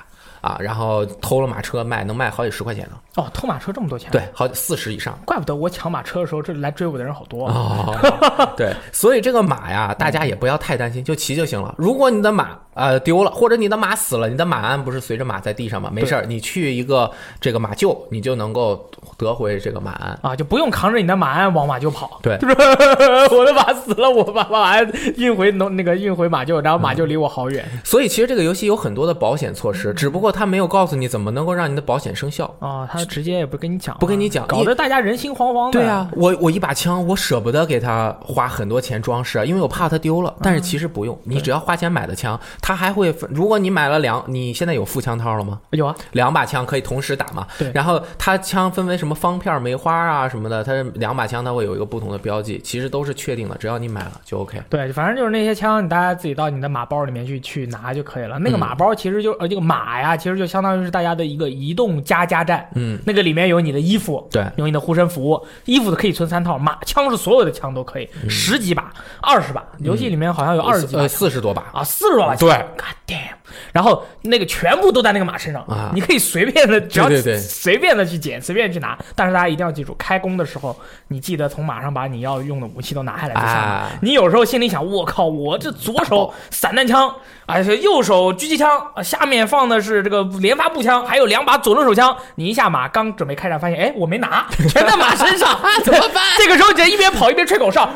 [0.45, 2.97] 啊，然后偷了马车卖，能卖好几十块钱呢。
[3.17, 4.11] 哦，偷马车这么多钱？
[4.11, 5.19] 对，好四十以上。
[5.25, 7.47] 怪不得我抢马车的时候，这来追我的人好多。
[7.49, 7.97] 哦，
[8.55, 11.75] 对，所以这个马呀，大家也不要太担心，就骑就行了。
[11.79, 15.91] 如果你的马呃丢了，或者你的马死了，你的马鞍不是随着马在地上吗？
[15.93, 17.11] 没事儿，你去一个
[17.41, 22.19] 这个马厩，你就能够得回这个马鞍啊，就不用扛着你的马鞍往马厩跑。
[22.23, 22.35] 对，
[23.31, 27.65] 我的马死了，我把马鞍运回农那个运回马厩，然后马厩离我好远。
[27.85, 35.73] 所以其实这个游戏有很多的保险措施，只不过他没有告诉你怎么能够让你的保险生效啊，他直接也不跟你讲，不跟你讲，搞得大家人心惶惶的。
[35.73, 40.35] 对啊，我我一把枪，我舍不得给他花很多钱装饰，因为我怕他丢了。
[40.43, 43.29] 但是其实不用，你只要花钱买的枪，它还会分。
[43.31, 45.61] 如果你买了两，你现在有副枪套了吗？
[45.73, 47.47] 有啊，两把枪可以同时打嘛。
[47.59, 47.71] 对。
[47.75, 54.63] 然后它枪分为什么方片、梅花啊什么的，它两把枪它会有一个不同的标记，其实都是确定的，只要你买了就 OK。
[54.71, 58.39] 对，反正就是那些枪，你大家自己到你的马包里面去去拿就可以了。
[58.39, 62.67] 那个马包其实就呃这个马呀，其实就相当于是大家的一个移动加加站。
[62.75, 62.99] 嗯。
[63.05, 73.35] 那个里面有你的衣服，对，有你的护身符，衣服的可以存三套，马枪是所有的枪都可以，十几把、二十把，游戏里面好像有二十几把，四十多把啊，四十多把，对，God damn。
[73.73, 78.97] 然后那个全部都在那个马身上啊，你可以随便的，只要随便的去捡，随便去拿。
[79.15, 80.77] 但是大家一定要记住，开弓的时候，
[81.09, 83.91] 你记得从马上把你要用的武器都拿下来就行了。
[84.03, 87.15] 你有时候心里想，我靠，我这左手散弹枪，
[87.47, 88.69] 而且右手狙击枪，
[89.03, 92.17] 下面放的是这个连发步枪，还有两把左轮手枪。
[92.37, 96.23] 你一下马，刚准备开战，发现哎，我没拿， 全在马身上，怎么办？
[96.39, 97.89] 这个时候你就一边跑一边吹口哨，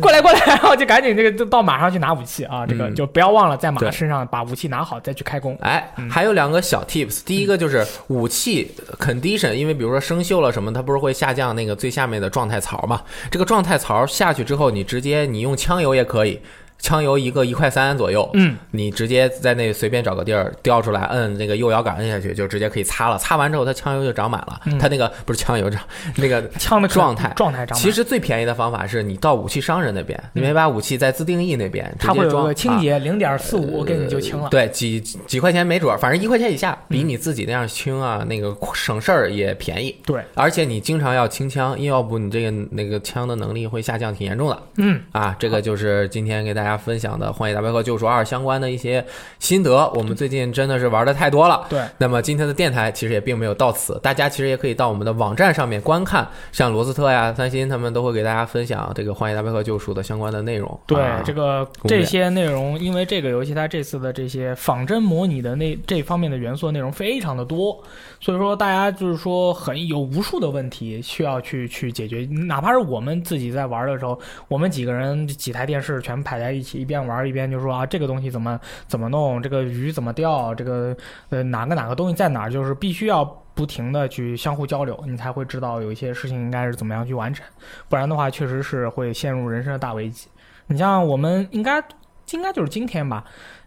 [0.00, 5.56] 过来过来，然后就赶紧这个就到马上去拿武器啊，这个就不要忘了在马身上把武器拿好再去开弓。
[5.60, 13.02] 哎，还有两个小 tips，第一个就是武器 condition，因为比如说生锈了什么，它不是会下降那个最下面的状态槽嘛？
[13.30, 16.40] 这个状态槽下去之后，你直接你用枪油也可以。
[16.84, 23.16] 枪油一个一块三左右，嗯，你直接在那随便找个地儿调出来，摁那个右摇杆摁下去，就直接可以擦了。
[23.16, 24.60] 擦完之后，它枪油就长满了。
[24.78, 25.82] 它那个不是枪油长，
[26.16, 27.78] 那 个枪的状态状态长。
[27.78, 34.50] 其实最便宜的方法是你到武器商人那边，你没把武器在自定义那边，它会有个清洁零点四五，给你就清了。
[34.50, 39.96] 对，几几块钱没准，反正一块钱以下，比你自己那样清啊，那个省事儿也便宜。
[40.04, 44.62] 对，而且你经常要清枪，要不你这个那个枪的能力会下降，挺严重的。
[44.76, 47.54] 嗯，啊，这个就是今天给大家分享的荒野。
[47.56, 49.04] 《大镖客：救赎二》相关的一些
[49.38, 51.64] 心得，我们最近真的是玩的太多了。
[51.70, 60.80] 对，那么今天的电台其实也并没有到此，大家其实也可以到我们的网站上面观看，像罗斯特呀、三星他们都会给大家分享这个《荒野大镖客：救赎》的相关的内容。
[60.86, 67.80] 对，这个这些内容，因为这个游戏它这次的这些仿真模拟的那这方面的元素内容非常的多，
[68.20, 77.50] 所以说大家就是说很有无数的问题需要去去解决，哪怕是我们自己在玩的时候，我们几个人几台电视全排在一起，一边玩一边。
[77.50, 79.42] 就说啊，这个东西怎么怎么弄？
[79.42, 80.54] 这个鱼怎么钓？
[80.54, 80.96] 这个
[81.30, 82.48] 呃，哪个哪个东西在哪？
[82.48, 87.44] 就是必须要不停的去相互交流，你才会知道有一些事情应该是怎么样去完成。
[87.88, 90.28] 不然的话，确实是会陷入人生的大危机。
[90.66, 91.82] 你像我们应该
[92.30, 93.24] 应该就是今天吧。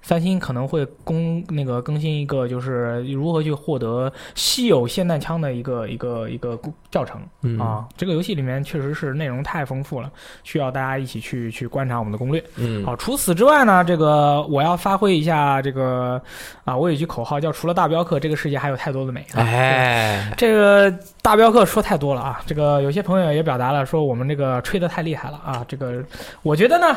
[0.08, 6.58] 三星可能会公那个更新一个，就是如何去获得稀有霰弹枪的一个一个一个
[6.89, 7.20] 教程
[7.60, 7.86] 啊。
[7.98, 10.10] 这个游戏里面确实是内容太丰富了，
[10.46, 12.41] 需要大家一起去去观察我们的攻略。
[12.56, 16.22] 嗯，好，除此之外呢，这个我要发挥一下这个
[16.63, 19.26] 啊，我有一句口号叫“除了大镖客，这个世界还有太多的美”。
[19.36, 20.89] 哎，这个
[21.22, 22.39] 大镖客说太多了啊。
[22.46, 25.65] 这个有些朋友也表达了说我们这个吹的太厉害了啊。
[25.67, 26.02] 这个
[26.43, 26.96] 我觉得呢。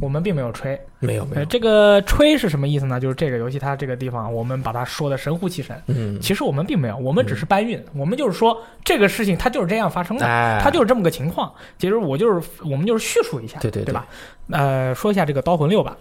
[0.00, 1.44] 我们并没有吹，没有没有。
[1.44, 2.98] 这个吹是什么意思呢？
[2.98, 5.80] 就是这个游戏它这个地方，我们把它说的神乎其神。
[5.86, 7.78] 嗯，其实我们并没有，我们只是搬运。
[7.94, 10.26] 我们就是说这个事情它就是这样发生的，
[10.62, 11.52] 它就是这么个情况。
[11.78, 14.06] 其实我就是我们就是叙述一下，对对对吧？
[14.50, 15.96] 呃，说一下这个刀魂六吧，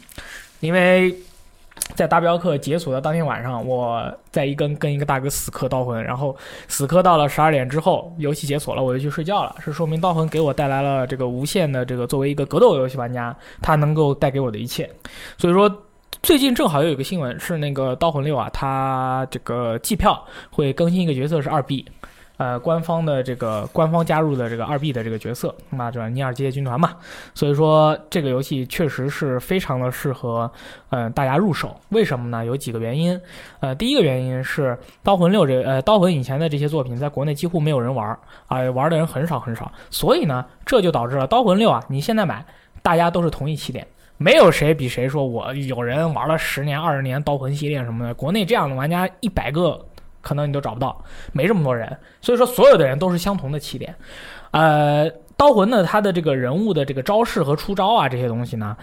[0.60, 1.14] 因为。
[1.94, 9.54] 在大镖客解锁的当天晚上，我在一跟跟一个大哥死磕刀魂，然后死磕到了十二点之后，游戏解锁了，我就去睡觉了。
[9.60, 14.90] 是说明刀魂给我带来了这个无限的这个作为一个格斗游戏玩家，它能够带给我的一切。
[15.38, 15.70] 所以说，
[16.22, 20.20] 最近正好又有个新闻是那个刀魂六啊，它这个季票
[20.50, 21.86] 会更新一个角色是二 B。
[22.36, 26.90] 呃，官方的这个官方加入的这个二 B 的这个角色，那这尼尔机械军团嘛，
[27.32, 30.50] 所以说这个游戏确实是非常的适合，
[30.90, 31.76] 嗯，大家入手。
[31.90, 32.44] 为什么呢？
[32.44, 33.20] 有几个原因。
[33.60, 38.18] 呃，第一个原因是刀魂六这呃刀魂以前的这些作品在国内几乎没有人玩儿，
[38.48, 42.44] 啊，玩的人很少很少，所以呢，这就导致了刀魂六啊，你现在买，
[42.82, 49.80] 大家都是同一起点，没有谁比谁说我有人玩了十年二十年刀魂系列什么的，国内这样的玩家一百个。
[50.24, 53.94] 可能你都找不到，没这么多人，所以说所有的人都是相同的起点。
[54.50, 58.76] 呃，刀魂呢，它的这个人物的这个招式和出招啊，这些东西呢，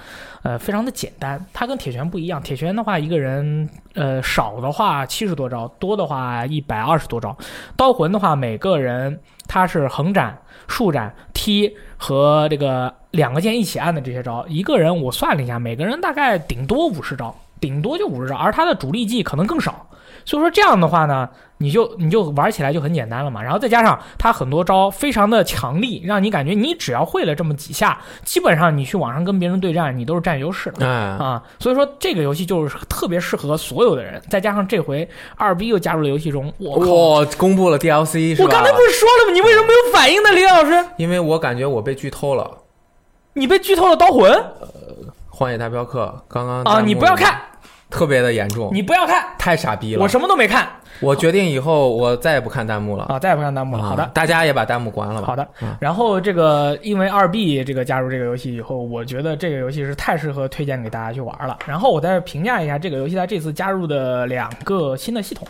[0.44, 1.44] 呃，非常的简单。
[1.54, 7.36] 它跟铁拳不一样，铁拳的话，一个人呃少的话七十多招，多的话一百二十多招。
[7.76, 19.88] 刀魂的话，每个人他是横斩、竖斩、踢和这个两个键一起按的这些招，一个人我算了一下，每个人大概顶多五十招，顶多就五十招，而他的主力技可能更少。
[20.26, 23.42] 所以说这样的话呢，你就你就玩起来就很简单了嘛。
[23.42, 30.86] 然后再加上他很多招非常的强力，让你感觉你只要会了这么几下，基本上你去网上跟别人对战，你都是占优势的。
[30.86, 36.92] 哎，啊，所以说这个游戏就是特别适合所有的人，再加上这回二 B 又加入了游戏中，我靠！
[36.92, 38.42] 哇，公布了 DLC？
[38.42, 39.34] 我刚才不是说了吗？
[39.34, 40.86] 你为什么没有反应呢，李老师？
[40.98, 42.44] 因为我感觉我被剧透了，
[43.34, 44.44] 《你被剧透了刀魂
[45.30, 46.82] 荒野大镖客》刚刚啊！
[46.82, 47.42] 你不要看，
[47.92, 50.02] 特别的严重，你不要看，太傻逼了。
[50.02, 50.68] 我什么都没看
[51.00, 53.06] 我决定以后我再也不看弹幕了。
[53.06, 53.18] 啊！
[53.20, 53.84] 再也不看弹幕了。
[53.84, 55.28] 啊好的，大家也把弹幕关了吧。
[55.28, 55.76] 好的嗯。
[55.80, 61.60] 然后这个因为二 B 这个加入这个游戏以后，我觉得这个游戏是太适合推荐给大家去玩了。
[61.66, 65.48] 然后我再评价一下这个游戏它这次加入的两个新的系统。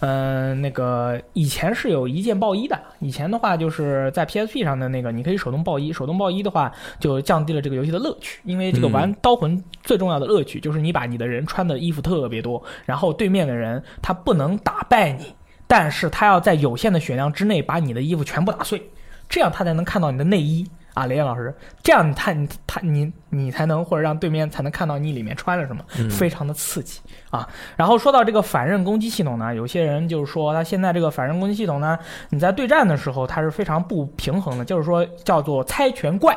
[0.00, 15.34] 嗯、那个以前是有一键爆一的，以前的话就是在 PSP 上的那个你可以手动爆一，手动爆一的话就降低了这个游戏的乐趣，因为这个嗯玩刀魂最重要的乐趣就是你把你的人穿的衣服特别多，然后对面的人他不能打败你。
[15.66, 18.82] 但是他要在有限的血量之内把你的衣服全部打碎，
[19.28, 27.48] 这样他才能看到你的内衣啊，雷燕老师，这样他你他你你才能或者让对面才能看到你里面穿了什么，嗯非常的刺激啊。
[27.76, 31.96] 然后说到这个反刃攻击系统呢，有些人就是说他现在这个反刃攻击系统呢，
[32.30, 36.36] 你在对战的时候它是非常不平衡的，就是说叫做猜拳怪。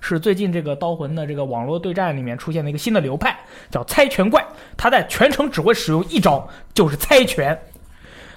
[0.00, 3.38] 是最近这个刀魂的这个网络对战里面出现的一个新的流派，
[3.70, 4.44] 叫猜拳怪。
[4.76, 7.56] 他在全程只会使用一招，就是猜拳。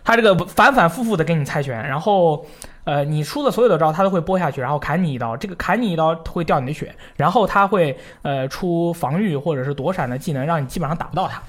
[0.07, 2.45] 他这个反反复复的给你猜拳，然后，
[2.85, 11.43] 呃，你出的所有的招他都会拨下去，然后砍你一刀，这个砍你一刀会掉你的血，然后他会呃出防御或者是躲闪的技能，让你基本上打不到他。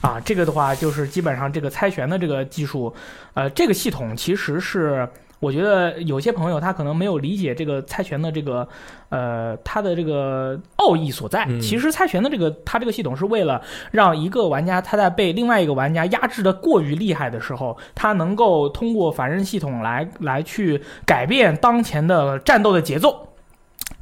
[0.00, 2.90] 啊，这个的话就是基本上这个猜拳的这个技术，
[3.34, 5.06] 呃，这个系统其实是
[5.40, 8.68] 我觉得有些朋友他可能没有理解这个猜拳的这个
[9.08, 11.44] 呃它的这个奥义所在。
[11.48, 23.26] 嗯其实猜拳的这个它这个系统是为了让一个玩家他在被另外一个玩家压制的过于厉害的时候，他能够通过反刃系统来来去改变当前的战斗的节奏。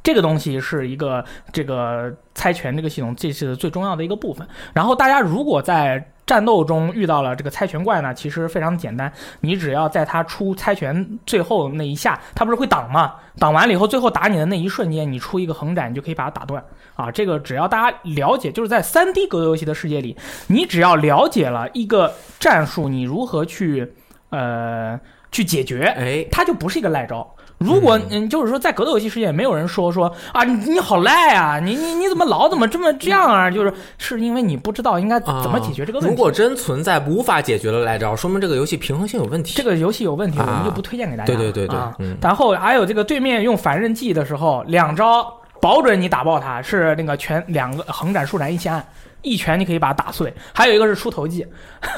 [0.01, 4.47] 这个东西是一个这个猜拳这个系统这是最重要的一个部分。
[4.73, 13.15] 然后大家如果在战斗中遇到了这个猜拳怪呢，其实非常简单，你只要在他出猜拳最后那一下，他不是会挡吗？
[13.39, 16.63] 挡完了以后，最后打你的那一瞬间，你出一个横斩，你就可以把它打断
[16.93, 17.09] 啊！
[17.09, 20.15] 这个只要大家了解，就是在三 D 格斗游戏的世界里，
[20.45, 23.91] 你只要了解了一个战术，你如何去
[24.29, 24.99] 呃
[25.31, 27.27] 去解决，哎，它就不是一个赖招。
[27.59, 33.51] 如果嗯，就是说在格斗游戏世界，没有人说说啊，你你好赖啊，你你你怎么老怎么这么这样啊？
[33.51, 36.07] 就是是因为你不知道应该怎么解决这个问题。
[36.07, 39.53] 啊如果真存在无法解决的赖招，说明这个游戏平衡性有问题。
[39.55, 41.37] 这个游戏有问题，我啊们就不推荐给大家了。
[41.37, 48.81] 对对对对啊嗯然后还有这个对面用反刃技的时候，两招保准你打爆他，是那个全两个横斩、竖斩一起按。
[49.21, 51.45] 一拳你可以把它打碎，还有一个是出头技，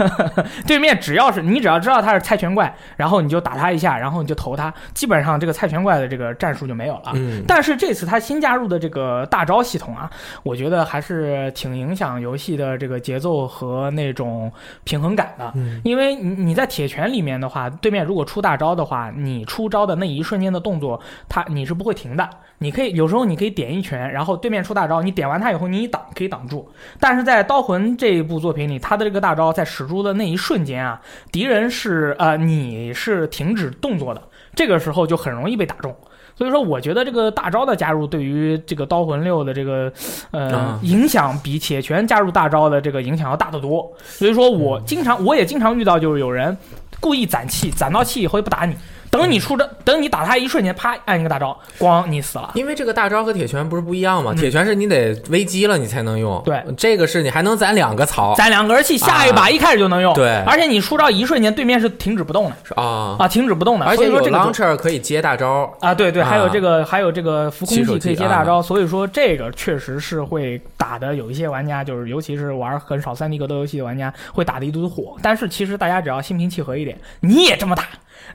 [0.65, 7.11] 对面只要是你只要知道他是菜拳怪，然后你就打他一下，然后你就投他，基本上这个菜拳怪的这个战术就没有了。
[7.13, 10.09] 嗯，但是这次他新加入的这个大招系统啊，
[10.43, 14.51] 我觉得还是挺影响游戏的这个节奏和那种
[14.83, 15.51] 平衡感的。
[15.55, 22.29] 嗯因为你你在铁拳里面的话，对面如果出大招的话，你出招的那一瞬间的动作，他你是不会停的。
[22.61, 26.69] 你可以有时候你可以点一拳，然后对面出大招，你点完他以后你一挡可以挡住。
[26.99, 34.21] 但是在刀魂这一部作品里，他的这个大招在使出的那一瞬间啊，敌人是呃你是停止动作的，
[34.55, 35.95] 这个时候就很容易被打中。
[36.33, 39.91] 所以说，我觉得这个大招的加入对于这个刀魂六的这个
[40.31, 43.91] 呃、影响，比铁拳加入大招的这个影响要大得多。
[44.01, 46.55] 所以说我经常我也经常遇到，就是有人
[46.99, 48.73] 故意攒气，攒到气以后又不打你，
[49.11, 52.49] 等你出招，等你打他一瞬间，啪按一个大招，咣你死了。
[52.55, 54.31] 因为这个大招和铁拳不是不一样吗？
[54.33, 60.13] 嗯铁拳是你得危机了你才能用，对，这个是你还能攒两个槽，攒两格气，下一把一开始就能用。
[60.13, 63.85] 啊对而且你出招一瞬间，对面是停止不动的是啊，啊，停止不动的。
[63.85, 75.17] 而且说这个就 launcher 可以接大招，啊，对对，啊还有这个，还有这个浮空技可以接大招，所以说这个确实是会打的，有一些玩家就是，尤其是玩很少三 D 格斗游戏的玩家，会打的一肚子火。
[75.21, 77.83] 但是其实大家只要心平气和一点，你也这么打，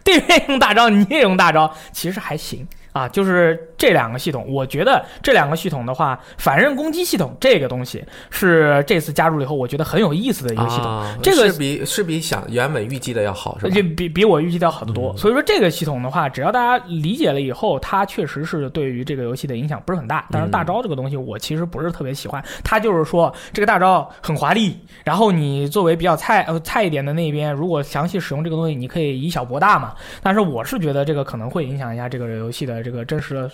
[0.04, 2.66] 对面用大招，你也用大招，其实还行。
[2.96, 10.86] 啊，就是这两个系统，我觉得这两个系统的话，反刃攻击系统这个东西是这次加入了以后，我觉得很有意思的一个系统。
[10.86, 13.74] 啊这个是比是比想原本预计的要好，是吧？
[13.74, 15.12] 就比比我预计的要好得多。
[15.12, 20.26] 嗯所以说这个系统的话，只要大家理解了以后，它确实是对于这个游戏的影响不是很大。
[20.30, 22.42] 但是大招这个东西，我其实不是特别喜欢。
[22.64, 29.94] 它就是说这个大招很华丽，然后你作为比较菜呃菜一点的那边，如果详细使用这个东西，你可以以小博大嘛。
[30.22, 33.50] 但是我是觉得这个可能会影响一下这个游戏的这个真实的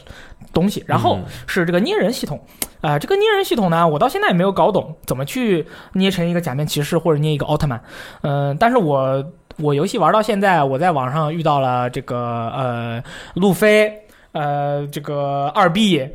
[0.52, 0.84] 东西。
[0.86, 2.38] 然后嗯是这个捏人系统，
[2.82, 7.82] 啊、这个捏人系统呢，我到现在也没有搞懂怎么去捏成一个假面骑士或者捏一个奥特曼。
[8.20, 9.24] 嗯、但是我
[9.56, 12.18] 我游戏玩到现在，我在网上遇到了这个
[12.54, 13.02] 呃
[13.34, 13.92] 路飞，
[14.32, 16.06] 呃这个二 B，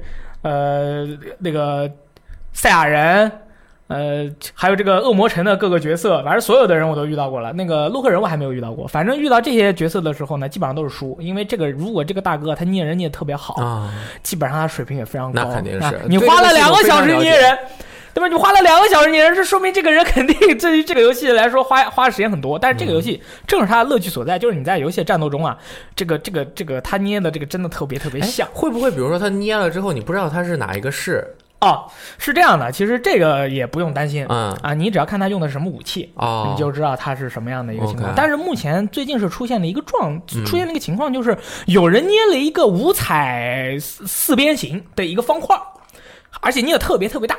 [0.44, 1.08] 呃
[1.40, 1.92] 那个
[2.54, 3.32] 赛亚人。
[3.88, 7.54] 呃，还有这个恶魔城的各个角色，反正所有的人我都遇到过了。
[7.54, 8.86] 那个洛克人我还没有遇到过。
[8.86, 15.42] 反正遇到这些角色的时候呢，基本上都是输，因为这个如果这个大哥他捏人捏的特别好，啊，基本上他水平也非常高。
[15.42, 17.58] 那肯定是啊你花了两个小时捏人，
[18.14, 18.28] 对吧？
[18.28, 22.60] 你花了两个小时捏人，这说明这个人肯定对于这个游戏来说花花的时间很多。
[22.60, 25.58] 但是这个游戏正是他的乐趣所在，就是你在游戏的战斗中啊，
[25.96, 28.46] 这个这个这个他捏的这个真的特别特别哎像。
[28.54, 31.26] 会不会比如说他捏了之后，你不知道他是哪一个是？
[31.60, 34.26] 哦，是这样的，其实这个也不用担心。
[34.30, 38.14] 嗯，啊，你只要看他用的是什么武器，哦，你就知道他是什么样的一个情况。
[38.16, 41.36] 但是目前最近是出现了一个状，嗯出现了一个情况，就是
[41.66, 45.60] 有人捏了一个五彩四四边形的一个方块，
[46.42, 47.38] 而且捏的特别特别大。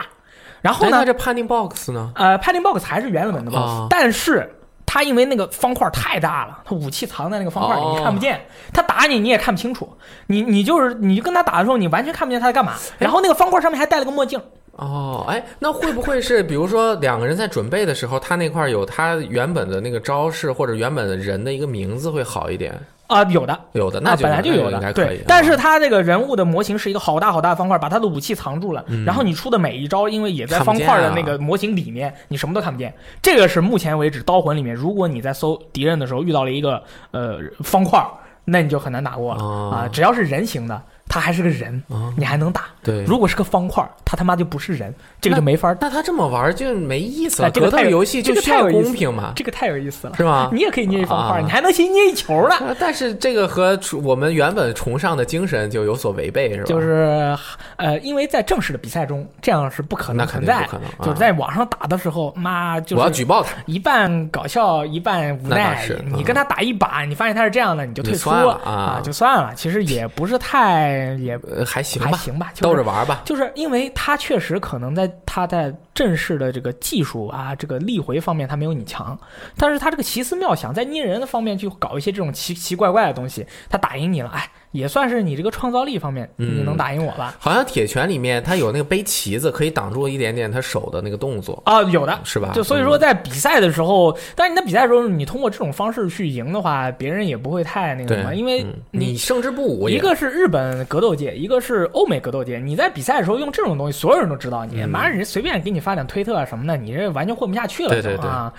[0.60, 2.10] 然后哎，呢，这 Padding Box 呢？
[2.16, 4.52] 呃，Padding Box 还是原本的哦但是
[4.90, 8.40] 它因为那个方块太大了，他武器藏在那个方块里，哦你看不见。
[8.72, 9.86] 他打你，你也看不清楚。
[10.28, 12.72] 你你就是你就跟他打的时候，你完全看不见他在干嘛。
[12.98, 14.40] 然后那个方块上面还戴了个墨镜。
[14.76, 22.74] 哦，哎，那会不会是比如说两个人在准备的时候，他那块儿有他原本的那个招式或者原本的人的一个名字会好一点？
[23.08, 25.20] 啊、有的，有的，那啊，本来就有的，对。。
[25.26, 28.84] 但是啊它这个人物的模型是一个好大好大的方块，把他的武器藏住了。
[29.04, 32.94] 然后你出的每一招，因为也在方块的啊那个模型里面，你什么都看不见。
[33.22, 38.06] 这个是目前为止刀魂里面，如果你在搜敌人的时候遇到了一个呃方块，
[38.44, 39.88] 那你就很难打过了哦啊。
[39.90, 42.64] 只要是人形的，他还是个人，哦你还能打。
[42.82, 45.88] 对，如果是个方块，他他妈就不是人，这个就没法打。
[45.88, 47.50] 那他这么玩就没意思了。
[47.50, 50.50] 格斗哎这个太游戏就需要这个太公平嘛，这个太有意思了，是吗？
[50.52, 52.54] 你也可以捏一方块，啊你还能先捏一球呢。
[52.56, 56.64] 啊 但是这个和我们原本崇尚的精神就有所违背，是吧？
[56.64, 57.36] 就是
[57.76, 60.72] 呃，因为在正式的比赛中，这样是不可能存在不。
[60.72, 66.02] 可能，啊就是在网上打的时候，妈就我要是举报他，一半搞笑，一半无奈是。
[66.12, 69.52] 你跟他打一把，你发现他是这样的，你就退出了啊就算了。
[69.54, 73.22] 其实也不是太也呃，还行吧，还行吧，逗就是着玩吧。
[73.24, 79.18] 就是因为他确实可能在他在正式的这个技术啊，这个力回方面他没有你强，
[79.56, 87.34] 但是他这个奇思妙想在捏人的方面去搞一些这种奇奇怪怪的东西，他打赢你了，哎，也算是你这个创造力方面嗯你能打赢我吧？
[87.38, 92.18] 好像铁拳里面他有那个背旗子，可以挡住一点点他手的那个动作，啊，有的。
[92.24, 92.52] 是吧？
[92.54, 102.58] 就所以说，嗯在比赛的时候，但是你在比赛的时候，你通过这种方式去赢的话，别人也不会太那个什么，因为嗯你你胜之不武，一个是日本格斗界，一个是欧美格斗界。
[102.58, 108.52] 你在比赛的时候用这种东西，所有人都知道你，嗯马上人随便给你发点推特啊什么的，你这完全混不下去了，对对对啊。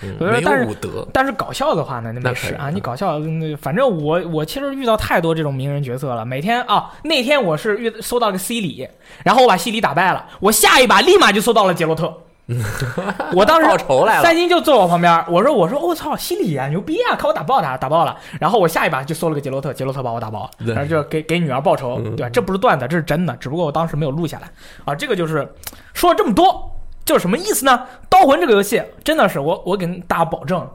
[0.44, 2.70] 但是有武德，但是搞笑的话呢，那没事啊。
[2.70, 6.26] 你搞笑，那反正我我其实遇到太多这种名人角色了。
[6.26, 8.88] 每天啊，那天我是遇搜到个西里，
[9.24, 12.14] 然后我把西里打败了，我下一把立马就搜到了杰洛特。
[13.36, 18.18] 我当时报仇来了三金就坐我旁边，我说我说我操，西里啊，牛逼啊，看我打爆他，打爆了。
[18.40, 22.30] 然后我下一把就搜了个杰洛特，杰洛特把我打爆了， 然后就给给女儿报仇，嗯对吧？
[22.30, 24.50] 这不是段子，这是真的，只不过我当时没有录下来
[24.84, 24.96] 啊。
[24.96, 25.48] 这个就是
[25.94, 26.76] 说了这么多，
[27.06, 27.86] 就是什么意思呢？
[28.10, 30.68] 刀魂这个游戏真的是我我给大家保证，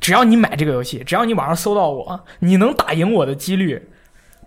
[0.00, 3.90] 只要你买这个游戏，只要你网上搜到我，你能打赢我的几率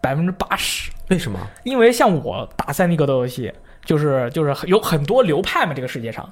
[0.06, 0.92] 百分之八十。
[1.10, 1.40] 为什么？
[1.64, 3.52] 因为像我打三 D 格斗游戏，
[3.84, 6.32] 就是就是有很多流派嘛，这个世界上。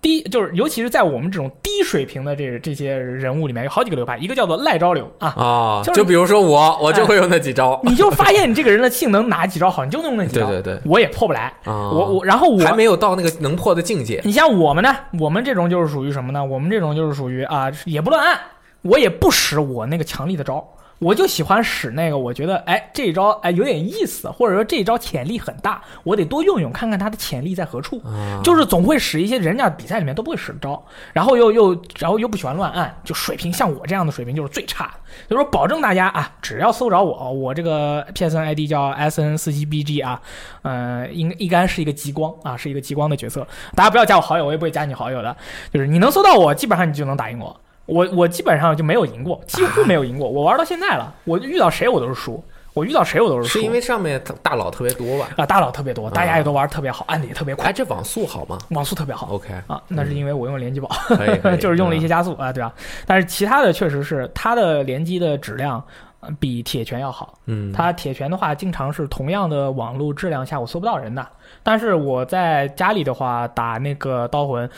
[0.00, 14.20] 第一就是，尤其是在我们这种低水平的这这些人物里面，有好几个流派，一个叫做赖招流啊，啊，就是就比如说我，我就会用那几招你就发现你这个人的性能哪几招好，你就用那几招， 对对对我也破不来，啊，我我然后我还没有到那个能破的境界。
[14.24, 16.44] 你像我们呢，我们这种就是属于什么呢？
[16.44, 18.36] 我们这种就是属于啊，也不乱按，
[18.82, 20.66] 我也不使我那个强力的招，
[21.02, 28.00] 我就喜欢使那个，我觉得哎这一招哎有点意思，或者说这一招潜力很大，我得多用用，看看它的潜力在何处。
[28.04, 30.80] 啊，就是总会使一些人家比赛里面都不会使的招，
[31.12, 34.92] 然后又又然后又不喜欢乱按，就水平像我这样的水平就是最差的。
[35.28, 40.22] 所以说，保证大家啊，只要搜着我，我这个 PSN ID 叫 SN 四七 BG 啊，
[40.62, 43.44] 呃，应应该是一个极光啊，是一个极光的角色。
[43.74, 45.36] 大家不要加我好友，我也不会加你好友的。
[45.72, 47.60] 就是你能搜到我，基本上你就能打赢我。
[47.92, 50.28] 我我基本上就没有赢过，几乎没有赢过。
[50.28, 52.42] 我玩到现在了，我遇到谁我都是输。
[52.74, 53.58] 我遇到谁我都是输。
[53.58, 55.28] 是因为上面大佬特别多吧？
[55.36, 59.28] 啊，大佬特别多，大家也都玩特别好，按的也特别快，哎，这网速好吗网速特别好。
[59.30, 60.88] ？OK，啊，那是因为我用联机宝，
[61.60, 62.72] 就是用了一些嗯加速啊，对吧？
[63.06, 65.84] 但是其他的确实是它的联机的质量
[66.20, 67.34] 呃比铁拳要好。
[67.44, 71.26] 嗯，它铁拳的话，经常是同样的网络质量下我搜不到人的。
[71.62, 74.70] 但是我在家里的话打那个刀魂，嗯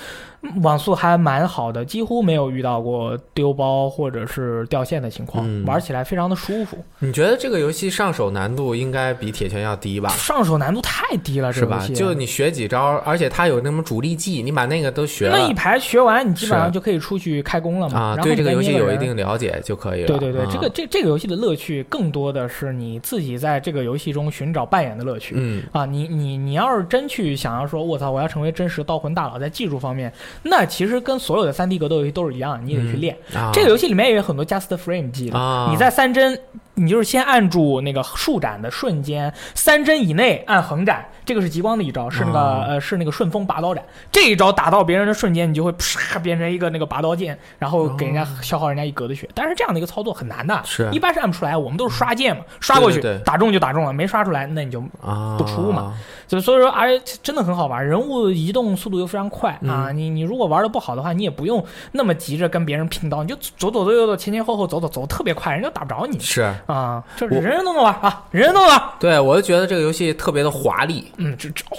[0.62, 6.76] 网速还蛮好的，几乎没有遇到过丢包或者是掉线的情况，嗯玩起来非常的舒服。
[6.98, 10.08] 你觉得这个游戏上手难度应该比铁拳要低吧？
[10.10, 11.78] 上手难度太低了，这是吧？
[11.88, 17.98] 个就你学几招，而且它有那么主力技，你把那个都学了那一排学完，你基本上就可以出去开工了嘛。
[17.98, 20.06] 啊，对这个游戏有一定了解就可以了。
[20.06, 25.34] 对对对，啊这个这这个游戏的乐趣更多的是你自己在这个游戏中寻找扮演的乐趣。
[25.36, 30.12] 嗯啊，你你你要是真去想要说，我操，我要成为真实的刀魂大佬，在技术方面，
[30.42, 33.16] 那其实跟所有的三 D 格斗游戏都是一样，你得去练。
[33.34, 35.68] 啊，这个游戏里面也有很多 just frame 技的，啊。
[35.70, 36.38] 你在三帧，
[36.74, 42.64] 你就是先按住那个竖斩的瞬间，三帧以内按横斩，这个是极光的一招，是那个、啊。
[42.68, 43.82] 呃是那个顺风拔刀斩，
[44.12, 49.28] 这一招打到别人的瞬间，你就会啪变成一个那个拔刀剑，然后给人家消耗人家一格的血。
[49.32, 50.88] 但是这样的一个操作很难的，是。
[50.92, 55.36] 一般是按不出来，我们都是刷剑嘛，刷过去打中就打中了，没刷出来那你就啊。
[55.38, 55.94] 不出嘛，
[56.26, 59.88] 就所以说，而且真的很好玩，人物移动速度又非常快啊！
[59.88, 66.42] 嗯你你如果玩的不好的话，你也不用那么急着跟别人拼刀，你就走走走走走，前前后后走走走，特别快，人家打不着你是。
[66.66, 67.02] 啊！
[67.16, 68.82] 就是人人都能玩啊，人人都能玩。
[68.98, 71.78] 对，我就觉得这个游戏特别的华丽、嗯，这这哇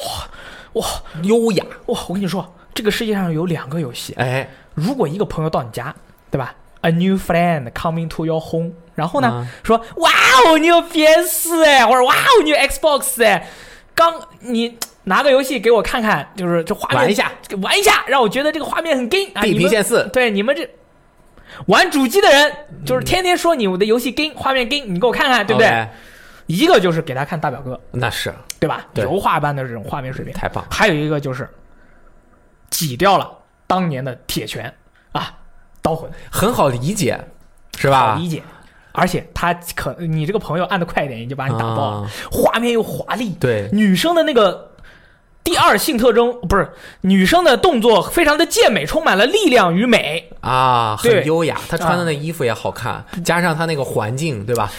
[0.74, 0.88] 哇
[1.24, 1.66] 优雅。
[1.88, 2.00] 哇！
[2.08, 5.94] 我跟你说，这个世界上有两个游戏，哎，如果一个朋友到你家，
[6.30, 10.10] 对吧？A new friend coming to your home，然后呢，啊说哇
[10.48, 13.48] 哦，你有 PS 哎，或者哇哦，你有 Xbox 哎，
[13.96, 17.32] 刚你拿个游戏给我看看，就是这画面玩一下，
[17.62, 19.42] 玩一下，让我觉得这个画面很 gay 啊！
[19.42, 20.70] 地平线四，对你们这
[21.68, 22.54] 玩主机的人，
[22.86, 25.88] 就是天天说你我的游戏 gay 画面 gay，你给我看看，对不对
[26.48, 28.86] 一个就是给他看大表哥，那是对吧？
[28.94, 30.64] 对油画般的这种画面水平，太棒。
[30.70, 31.50] 还有一个就是
[32.70, 33.32] 挤掉了
[33.66, 34.72] 当年的铁拳
[35.12, 35.34] 啊，
[35.82, 36.08] 刀魂。
[36.30, 37.20] 很好理解，
[37.78, 38.14] 是吧？
[38.14, 38.44] 好理解。
[38.96, 41.98] 而且他可你这个朋友按的快一点，也就把你打爆了。
[41.98, 44.72] 啊画面又华丽，对，女生的那个
[45.44, 46.68] 第二性特征不是
[47.02, 50.32] 女生的动作非常的健美，充满了力量与美。
[50.42, 51.60] 啊，很优雅。
[51.70, 54.72] 她穿的那衣服也好看，加上她那个环境，对吧？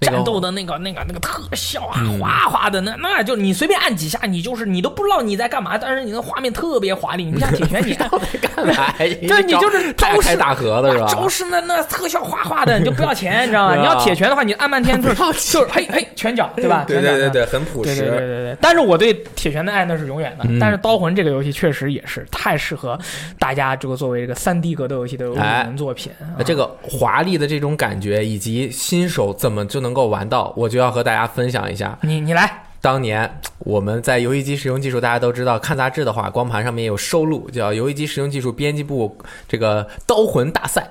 [0.00, 8.08] 那个战斗的那个、那个、那个特效啊，嗯哗哗的，那那就你随便按几下，你就是你都不知道你在干嘛，但是你的画面特别华丽，你不像铁拳， 你按
[8.40, 8.92] 干嘛？
[8.98, 11.06] 对你就是招式大开大合的是吧？
[11.10, 13.76] 招式那那特效哗哗的，你就不要钱，你知道吗？
[13.80, 16.84] 你要铁拳的话，你按半天就是就是嘿嘿拳脚，对吧？
[16.86, 18.18] 对拳脚对对对，很朴对对对。
[18.18, 20.44] 对对，但是我对铁拳的爱那是永远的。
[20.48, 22.98] 嗯但是刀魂这个游戏确实也是太适合
[23.38, 26.12] 大家这个作为这个三 D 格斗游戏的入门作品。
[26.20, 31.98] 啊这个华丽的这种感觉，以及新手怎么就能够玩到，我就要和大家分享一下。
[32.02, 39.18] 你你来，当年我们在游戏机使用技术，大家都知道，看杂志的话，光盘上面也有收录，叫游戏机使用技术编辑部
[39.48, 40.90] 这个刀魂大赛。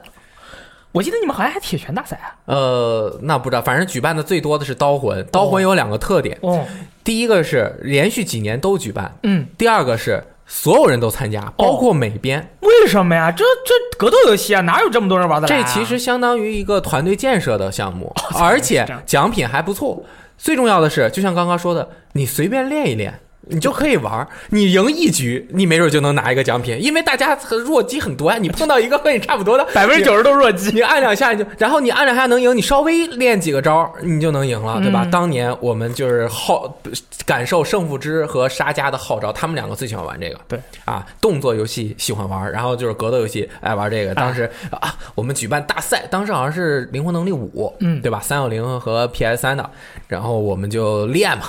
[0.91, 2.33] 我记得你们好像还铁拳大赛啊。
[2.45, 5.23] 呃，那不知道，反正举办的最多的是刀魂。
[5.27, 6.65] 刀魂有两个特点，哦，
[7.03, 12.55] 第一个是连续几年都举办，嗯，第二个是所有人都参加，包括美编。
[12.61, 13.31] 为什么呀？
[13.31, 15.71] 这这格斗游戏啊，哪有这么多人玩得来、这啊？
[15.71, 20.03] 其实相当于一个团队建设的项目，而且奖品还不错。
[20.37, 23.19] 最重要的是，就像刚刚说的，你随便练一练。
[23.49, 28.37] 你就可以玩儿，你赢一局，你没准就能拿一个奖品，因为大家很弱鸡很多呀。
[28.39, 30.71] 你碰到一个和你差不多的，百分之九十都弱鸡。
[30.71, 35.03] 你按两下你就，然后你按两下能赢，你稍微练几个招儿，你就能赢了，对吧？
[35.03, 36.79] 嗯当年我们就是号
[37.25, 40.39] 感受胜负之和沙家的号召，他们两个最喜欢玩这个。
[40.47, 44.13] 对啊，动作游戏喜欢玩，然后就是格斗游戏爱玩这个。
[44.13, 48.19] 当时啊，我们举办大赛，当时好像是灵魂能力五，嗯对吧？
[48.21, 49.67] 三六零和 PS 三的，
[50.07, 51.45] 然后我们就练嘛。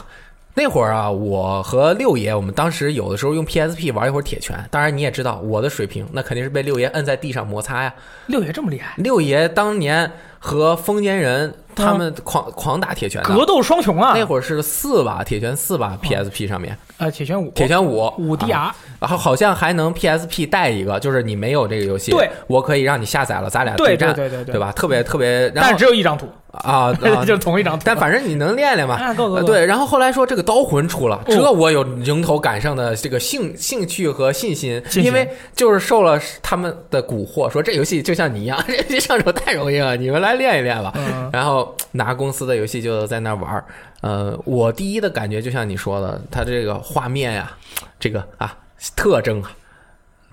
[0.54, 4.62] 那会儿啊，我和六爷，我们当时有的时候用 PSP 玩一会儿铁拳。
[4.70, 7.94] 当然你也知道我的水平，那肯定是被六爷摁在地上摩擦呀。
[8.26, 14.12] 六爷这么厉害，六爷当年和疯癫人他们狂、狂打铁拳，格斗双雄啊！
[14.14, 18.12] 那会儿是四吧，铁拳四吧，PSP 上面，呃，铁拳五，铁拳五。
[18.18, 24.70] 五 DR，、啊然后好像还能 PSP 带一个，就是你没有这个游戏，对，我可以让你下载了，咱俩对战，对对对对吧？
[24.72, 27.82] 特别特别，然但是只有一张图，啊， 啊就同一张图。
[27.86, 28.96] 但反正你能练练嘛。
[28.96, 31.22] 啊，够够够，呃对，然后后来说这个刀魂出了，哦。
[31.28, 40.92] 这我有迎头赶上的这个兴兴趣和信心，因为就是受了他们的蛊惑，说这游戏就像你一样， 这上手太容易了，你们来练一练吧。
[40.96, 41.59] 嗯，然后
[41.92, 43.64] 拿公司的游戏就在那玩儿。
[44.02, 47.52] 呃，我第一的感觉就像你说的，它这个画面呀，
[47.98, 48.56] 这个啊
[48.96, 49.50] 特征啊，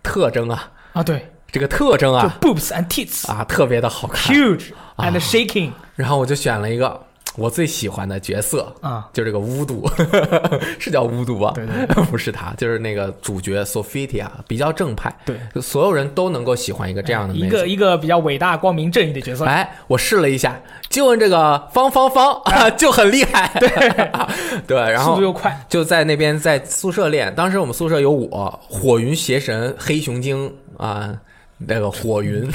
[0.04, 4.36] 特征啊，啊，对，这个特征啊 boobs and tits 啊特别的好看。
[4.36, 7.07] huge 啊 and shaking，然后我就选了一个，
[7.38, 9.88] 我最喜欢的角色啊，就这个巫毒，
[10.80, 11.54] 是叫巫毒吧？
[11.56, 19.46] 对对 不是他，就是那个主角 Sophia，比较正派，对，所有人都能够喜欢一个这样的一个一个比较伟大、光明正义的角色。
[19.46, 20.60] 哎，我试了一下，
[20.90, 23.70] 就问这个方方方啊， 就很厉害，对。
[24.66, 27.34] 对，然后速度又快，就在那边在宿舍练。
[27.36, 31.16] 当时我们宿舍有我火云邪神黑熊精啊，
[31.60, 32.50] 那个火 云，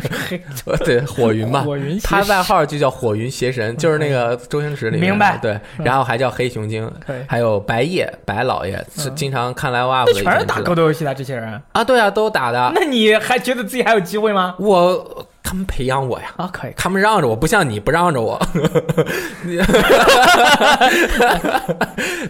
[0.84, 6.90] 对火云吧，火云他外号就叫火云邪神，就是那个周星驰里面明白对，然后还叫黑熊精
[7.26, 12.72] 还有白夜白老爷是经常看 live up 那的，全是打格斗游戏的这些人，啊，对啊，都打的。
[12.74, 14.54] 那你还觉得自己还有机会吗？
[14.58, 18.40] 我他们培养我呀，啊，可以，他们让着我，不像你不让着我。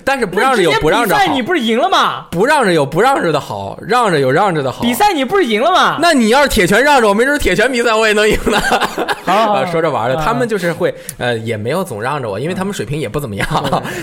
[0.05, 2.27] 但是不让着有不让着好比赛，你不是赢了吗？
[2.31, 4.83] 不让着有不让着的好，让着有让着的好。
[4.83, 5.99] 比赛你不是赢了吗？
[6.01, 8.59] 那你要是铁拳让着我，没准铁拳比赛我也能赢呢。
[9.71, 13.47] 说着玩的，啊他们就是会呃，也没有总让着我，因为他们水平也不怎么样。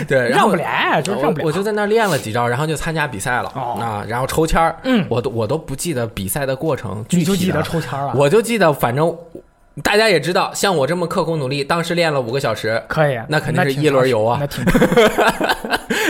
[0.07, 1.43] 对，让不来，就是让不了。
[1.45, 9.17] 我我就在那儿练了几招，然后就参加比赛了、哦啊，然后抽签儿，嗯我都我都不记得比赛的过程，具体的你就记得抽签了，我就记得，反正
[9.83, 14.37] 大家也知道，像我这么刻苦努力，当时练了五个小时，可以，那肯定是一轮游啊。
[14.41, 14.65] 那挺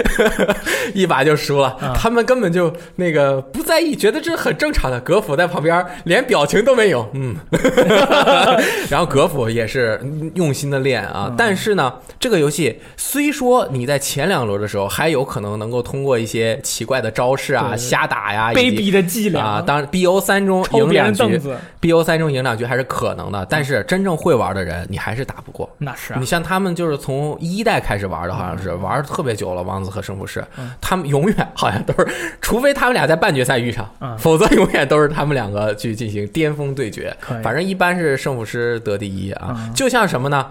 [0.93, 1.69] 一把就输了。
[1.81, 4.99] 啊他们根本就那个不在意，觉得这是很正常的。
[5.01, 7.35] 格府在旁边连表情都没有，嗯。
[8.89, 9.99] 然后格府也是
[10.35, 21.39] 用心的练啊，嗯但是呢，这个游戏虽说你在前两轮的时候还有可能能够通过一些奇怪的招式啊、瞎打呀、卑鄙的伎俩啊，当然 BO 三中赢两局
[21.81, 25.69] ，，BO 三中赢两局还是可能的，但是真正会玩的人，你还是打不过。
[25.77, 29.61] 那是啊你像他们就是从一代开始玩的，好像是玩特别久了。
[29.63, 32.07] 王子和圣父士，嗯他们永远好像都是，
[32.41, 37.15] 除非他们俩在半决赛遇上，嗯否则永远都是他们两个去进行巅峰对决。
[37.43, 39.55] 反正一般是圣父师得第一啊。
[39.57, 40.47] 嗯就像什么呢？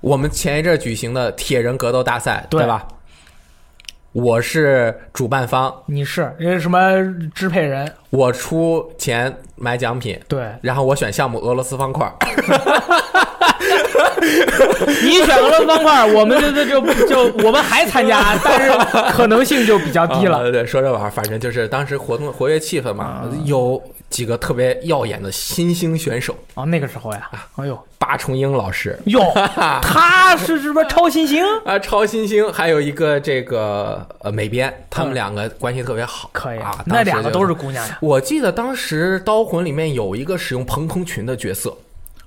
[0.00, 2.86] 我们前一阵举行的铁人格斗大赛，对对吧？
[4.12, 6.92] 我是主办方，你是因为什么
[7.34, 7.90] 支配人？
[8.10, 12.12] 我出钱买奖品，对然后我选项目俄罗斯方块。
[15.02, 18.70] 你选俄罗斯方块，我们就就就就我们还参加，但是
[19.12, 20.38] 可能性就比较低了。
[20.38, 23.80] 啊对，说这玩儿，反正就是当时活动活跃气氛嘛，啊有
[24.10, 29.22] 几个特别耀眼的新兴选手，啊，那个时候呀，哎呦八重英老师哟，
[29.80, 31.42] 他是什么超新星？
[31.64, 37.44] 啊，超新星，还有一个这个呃美编，他们两个关系特别好，可以啊，那两个都是。
[37.44, 37.98] 是姑娘呀。
[38.00, 41.76] 我记得当时《刀魂》里面有一个使用蓬蓬裙的角色，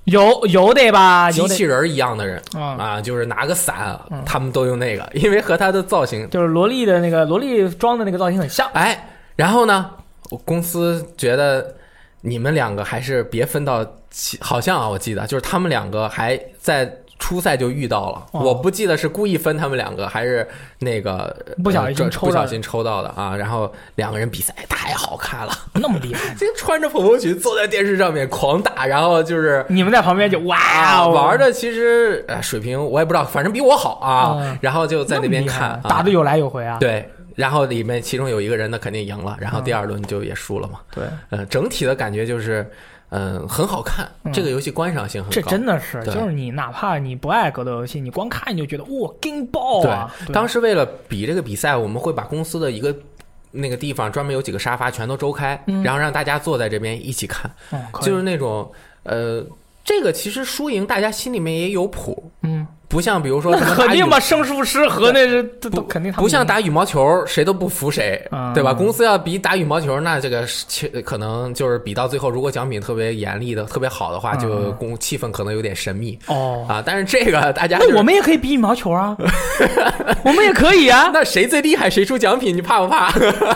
[0.08, 1.30] 有有得吧？
[1.30, 8.70] 机有得，器人儿一样的人嗯啊，就是拿个伞，他们都用那个， 因为和他的造型就是萝莉的那个萝莉装的那个造型很像。
[8.74, 9.90] 哎，然后呢，
[10.30, 11.76] 我公司觉得
[12.22, 16.86] 你们两个还是别分到起，好像啊，我记得就是他们两个还在
[17.20, 20.48] 初赛就遇到了，哦我不记得是故意分他们两个，还是
[20.80, 23.36] 那个不小心呃抽到的不小心抽到的啊。
[23.36, 29.66] 然后两个人比赛太好看了，那么厉害， 就穿着蓬蓬裙坐在电视上面狂打，然后就是。
[29.70, 34.36] 你们在旁边就哇玩的其实呃水平我也不知道，反正比我好啊。
[34.40, 36.78] 嗯然后就在那边看，啊打的有来有回啊。
[36.80, 40.80] 对，然后里面其中有一个人呢肯定赢了，然后第二轮就也输了嘛。
[40.94, 42.70] 对，呃，整体的感觉就是，
[43.10, 44.10] 嗯、很好看。
[44.24, 44.34] 嗯。
[44.34, 45.42] 这个游戏观赏性很这。
[45.44, 50.14] 真的是，就是你哪怕你不爱格斗游戏，你光看你就觉得哇，劲爆对啊！
[50.26, 52.96] 对当时为了比这个比赛，我们会把公司的一个
[53.52, 55.82] 那个地方专门有几个沙发全都周开，嗯。
[55.84, 58.70] 然后让大家坐在这边一起看，嗯就是那种
[59.04, 59.46] 呃，
[59.86, 68.74] 这个其实输赢大家心里面也有谱，嗯，不像比如说 肯定吧，圣术师和那是这都不肯定他不像打羽毛球，谁都不服谁，嗯对吧？
[68.74, 70.48] 公司要比打羽毛球，那这个
[71.04, 76.66] 可能就是比到最后，如果奖品特别严厉的、特别好的话，嗯就公气氛可能有点神秘哦。
[76.70, 76.82] 啊。
[76.86, 79.18] 但是这个 大家、那我们也可以比羽毛球啊，
[80.24, 81.10] 我们也可以啊。
[81.14, 83.12] 那谁最厉害谁出奖品，你怕不怕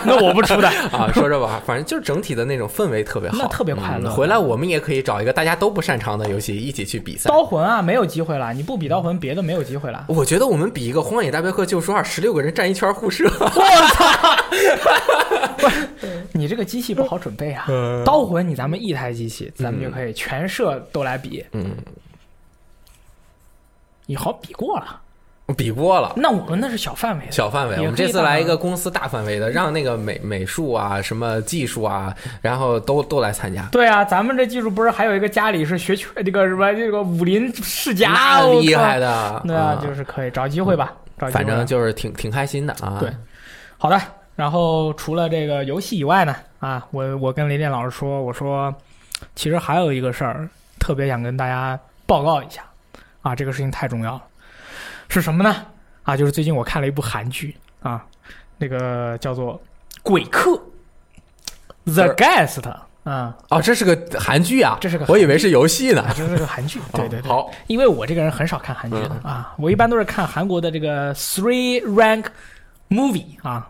[0.05, 1.09] 那我不出的，啊？
[1.13, 7.29] 说着吧，反正就是整体的那种氛围特别好，那特别快乐嗯回来我们也可以找一个大家都不擅长的游戏一起去比赛。
[7.29, 8.51] 刀魂啊，没有机会了。
[8.53, 10.05] 你不比刀魂，别的没有机会了。
[10.09, 13.49] 我觉得我们比一个《荒野大镖客：救赎二》，十六个人站一圈互射，我
[13.93, 14.05] 操
[16.33, 17.65] 你这个机器不好准备啊。
[17.69, 21.45] 嗯刀魂你咱们一台机器，咱们就可以全射都来比。
[21.51, 21.77] 嗯，
[24.07, 24.99] 你好比过了，
[25.53, 26.13] 比过了。
[26.15, 27.31] 那我们那是小范围的。
[27.31, 33.67] 小范围，我们这次来一个公司大范围的，让那个美美术啊、什么技术啊，然后都都来参加。
[33.71, 42.97] 对啊，咱们这技术不是还有一个家里是学拳这个什么这个武林世家，那厉害的，对啊，就是可以找机会吧，找机会反正就是挺挺开心的啊。
[42.99, 43.09] 对
[43.77, 43.99] 好的。
[44.33, 48.73] 然后除了这个游戏以外呢，啊，我我跟雷电老师说，我说
[49.35, 50.49] 其实还有一个事儿
[50.79, 52.63] 特别想跟大家报告一下，
[53.21, 54.21] 啊，这个事情太重要了。
[55.11, 55.55] 是什么呢？
[56.03, 58.03] 啊，就是最近我看了一部韩剧啊，
[58.57, 59.55] 那个叫做
[60.01, 60.51] 《鬼客》
[61.85, 62.67] The Guest
[63.03, 66.13] 啊，哦，这是个韩剧啊，这是个我以为是游戏呢啊，。
[66.15, 66.79] 这是个韩剧。
[66.93, 72.25] 对对对，好，因为我这个人很少看韩剧的啊，我一般都是看韩国的这个 Three Rank
[72.89, 73.69] Movie 啊，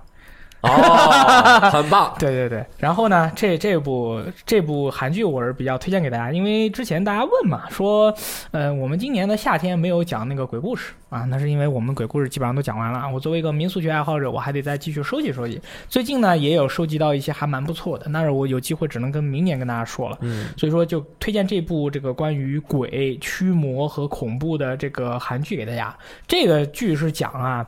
[0.61, 0.69] 哦，
[1.71, 2.13] 很棒。
[2.19, 8.13] 对对对，然后呢，这这部这部韩剧我是比较推荐给大家，因为之前大家问嘛，说，
[8.51, 13.09] 呃，我们今年的夏天没有讲那个鬼故事啊，那是因为我们鬼故事基本上都讲完了。
[13.11, 15.59] 我作为一个民俗学爱好者，我还得再继续收集收集。
[15.89, 20.17] 最近呢，也有收集到一些还蛮不错的，但是我有机会只能跟明年跟大家说了。
[20.21, 25.95] 嗯，所以说就推荐这部这个关于鬼、驱魔和恐怖的这个韩剧给大家。
[26.27, 27.65] 这个剧是讲啊，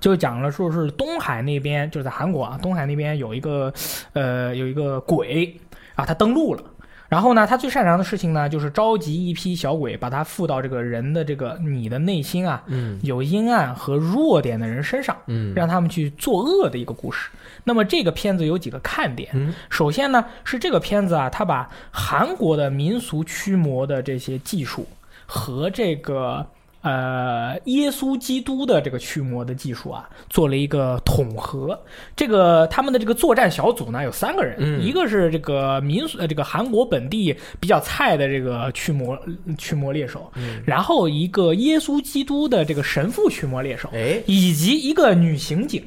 [0.00, 3.72] 就讲了说是东海那边，就是在韩国啊，东海那边有一个
[4.12, 5.56] 呃有一个鬼
[5.94, 6.62] 啊，他登陆了。
[7.08, 17.28] 然后呢，他最擅长的事情呢，就是召集一批小鬼，把他附到这个人的这个你的内心啊，嗯有阴暗和弱点的人身上，嗯让他们去作恶的一个故事。
[17.64, 24.86] 那么这个片子有几个看点，嗯首先呢是这个片子啊，它把韩国的民俗驱魔的这些技术
[25.26, 26.46] 和这个
[26.82, 31.78] 呃耶稣基督的这个驱魔的技术啊做了一个统合。
[32.16, 39.18] 这个他们的这个作战小组呢有三个人，嗯一个是这个民俗呃这个韩国本地比较菜的这个驱魔
[39.58, 45.82] 驱魔猎手，嗯然后一个耶稣基督的这个神父驱魔猎手，哎以及一个女刑警。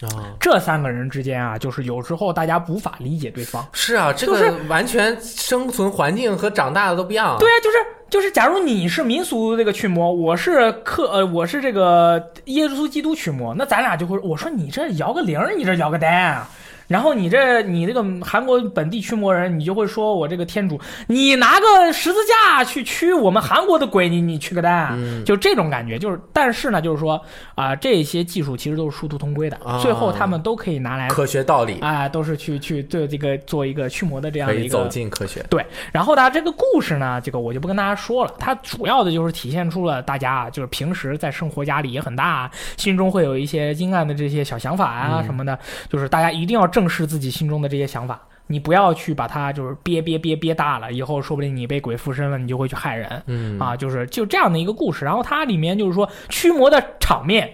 [0.00, 3.64] 啊，这三个人之间啊，就是有时候大家无法理解对方。
[3.72, 7.38] 是啊，这就是个完全生存环境和长大的都不一样。
[7.38, 7.76] 对啊，就是
[8.14, 16.48] 就是，假如你是民俗这个驱魔，我是克呃，我是这个耶稣基督驱魔，那咱俩就会，我说你这摇个铃，你这摇个蛋啊。
[16.86, 25.24] 然后你这你这个韩国本地驱魔人，你就会说我这个天主，你拿个十字架去驱我们韩国的鬼，你你驱个蛋啊，嗯。
[25.24, 25.98] 就这种感觉。
[25.98, 27.20] 就是但是呢，就是说
[27.54, 29.78] 啊、这些技术其实都是殊途同归的，啊。
[29.78, 31.78] 最后他们都可以拿来科学道理。
[31.80, 35.44] 啊、都是去去对这个做一个驱魔的这样的一个走进科学。
[35.48, 45.24] 对，然后呢，这个故事呢，这个我就不跟大家说了，它主要的就是体现出了大家啊，就是平时在生活压力也很大，心中会有一些阴暗的这些小想法啊嗯。
[45.24, 45.58] 什么的，
[45.88, 48.20] 就是大家一定要正视自己心中的这些想法。
[48.48, 53.22] 你不要去把它就是憋憋憋憋大了，以后说不定你被鬼附身了，你就会去害人。
[53.26, 55.04] 嗯啊，就是就这样的一个故事。
[55.04, 57.48] 然后它里面就是说驱魔的场面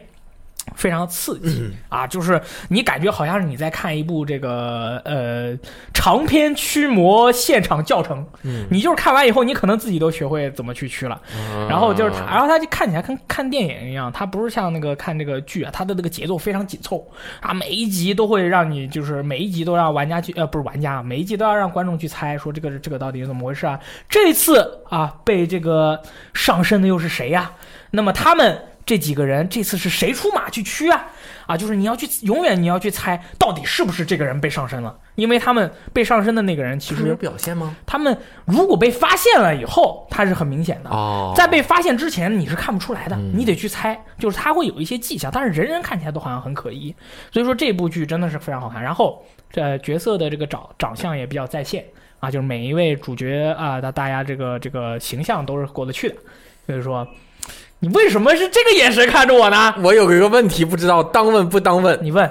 [0.74, 5.56] 非常刺激、嗯啊，就是你感觉好像是你在看一部这个呃
[5.92, 8.26] 长篇驱魔现场教程。
[8.42, 11.20] 嗯你就是看完以后，你可能自己都学会怎么去驱了。
[11.68, 17.06] 然后就是它，然后它就看起来跟看电影一样，它不是像那个看这个剧啊，它的那个节奏非常紧凑
[17.40, 23.78] 啊，每一集都会让你就是每一集都让玩家去呃不是玩家，每一集都要让观众去猜说这个这个到底是怎么回事啊？
[24.08, 26.00] 这次啊被这个
[26.34, 27.50] 上身的又是谁呀、
[27.90, 28.56] 那么他们
[28.90, 31.06] 这几个人这次是谁出马去驱啊？
[31.46, 37.76] 啊，就是你要去永远你要去猜到底是不是这个人被上身了，因为他们被上身的那个人其实有表现吗？
[37.86, 40.90] 他们如果被发现了以后，他是很明显的。
[40.90, 46.92] 哦，在被发现之前，你是看不出来的，嗯你得去猜，就是他会有一些迹象，但是人人看起来都好像很可疑，
[47.30, 48.82] 所以说这部剧真的是非常好看。
[48.82, 51.84] 然后这角色的这个长长相也比较在线
[52.18, 56.16] 啊，就是每一位主角啊，大大家这个这个形象都是过得去的，
[56.66, 57.06] 所以说
[57.80, 59.74] 你为什么是这个眼神看着我呢？
[59.82, 62.30] 我有一个问题，不知道当问不当问，你问，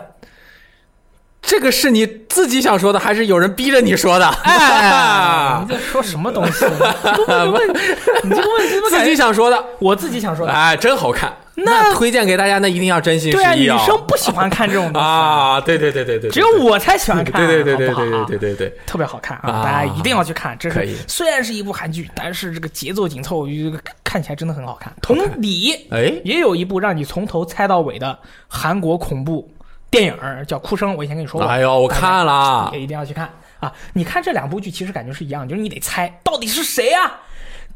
[1.41, 4.27] 这个是你自己想说的，还是有人逼着你说的？
[4.43, 6.65] 哎， 你在说什么东西？
[6.69, 7.79] 你这个问题，
[8.23, 10.53] 你这个问题自己想说的，我自己想说的？
[10.53, 11.35] 哎，真好看。
[11.61, 13.67] 那推荐给大家，那一定要真心实对啊，女！
[13.85, 19.51] 生不喜欢看这种东西，啊，对对对对对，只有我才喜欢看，对对对对对对对对对，特别好看啊！
[19.51, 20.57] 啊大家一定要去看。
[20.57, 23.77] 这可以是虽然是一部韩剧，但是这个节奏紧凑，这个
[24.09, 24.91] 看起来真的很好看。
[25.03, 29.47] 同理，哎，也有一部让你从头猜到尾的韩国恐怖
[29.91, 31.47] 电影儿叫《哭声》，我以前跟你说过。
[31.47, 33.29] 哎呦，我看了也，一定要去看
[33.59, 33.71] 啊！
[33.93, 37.19] 你看这两部剧，其实感觉是一样，就是你得猜到底是谁啊，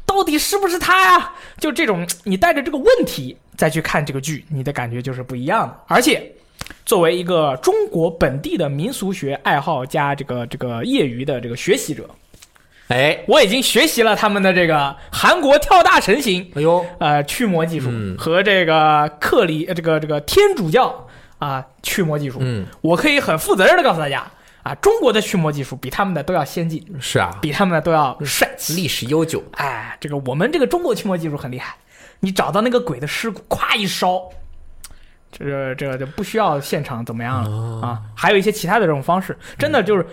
[0.04, 5.76] 到底是不是他呀、就这种，你带着这个问题再去看这个剧，你的感觉就是不一样的。
[5.86, 6.32] 而且，
[6.84, 12.10] 作为一个中国本地的民俗学爱好加这个这个业余的这个学习者，
[12.88, 18.16] 哎，我已经学习了他们的这个韩国跳大神型哎呦，呃驱魔技术嗯。
[18.18, 21.06] 和这个克里呃这个这个天主教
[21.38, 22.38] 啊驱魔技术。
[22.40, 24.24] 嗯，我可以很负责任的告诉大家
[24.62, 28.74] 啊，中国的驱魔技术比他们的都要先进，是啊，比他们的都要帅气。
[28.74, 31.74] 历史悠久，哎，这个我们这个中国驱魔技术很厉害，
[32.20, 34.22] 你找到那个鬼的尸骨，咵一烧，
[35.30, 38.00] 这个这个就不需要现场怎么样了、啊。
[38.14, 40.06] 还有一些其他的这种方式，真的就是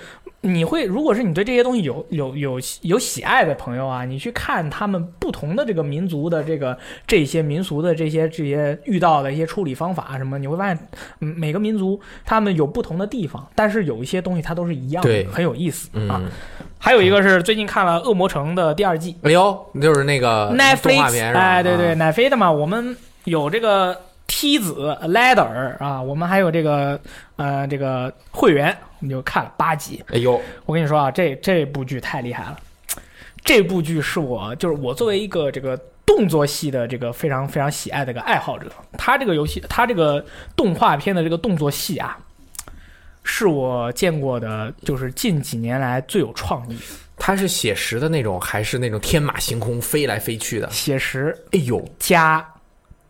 [0.44, 6.76] 你会，如果是你对这些东西有有有有喜爱的朋友啊，你去看他们不同的这个民族的这个
[7.06, 10.88] 这些民俗的这些这些遇到的一些处理方法什么，你会发现，
[11.20, 16.20] 嗯，每个民族他们有不同的地方，但是有一些东西它都是一样的，很有意思啊。
[16.24, 16.30] 嗯，
[16.80, 21.34] 还有一个是最近看了《恶魔城》的第二季哎呦，就是那个动画 Netflix，片？
[21.36, 23.96] 哎，对对，啊，奶飞的嘛，我们有这个
[24.42, 27.00] 梯子 ladder 啊，我们还有这个
[27.36, 30.04] 呃这个会员，我们就看了八集。
[30.08, 32.58] 哎呦，我跟你说啊，这这部剧太厉害了，
[33.44, 35.78] 这部剧是我就是我作为一个这个
[36.08, 38.68] 动作戏的这个非常非常喜爱的一个爱好者，
[38.98, 40.26] 他这个游戏，他这个
[40.56, 42.18] 动画片的这个动作戏啊，
[43.24, 46.76] 是我见过的，就是近几年来最有创意、
[47.16, 50.68] 他是写实的那种，还是那种天马行空飞来飞去的？
[50.72, 52.44] 写实哎呦，加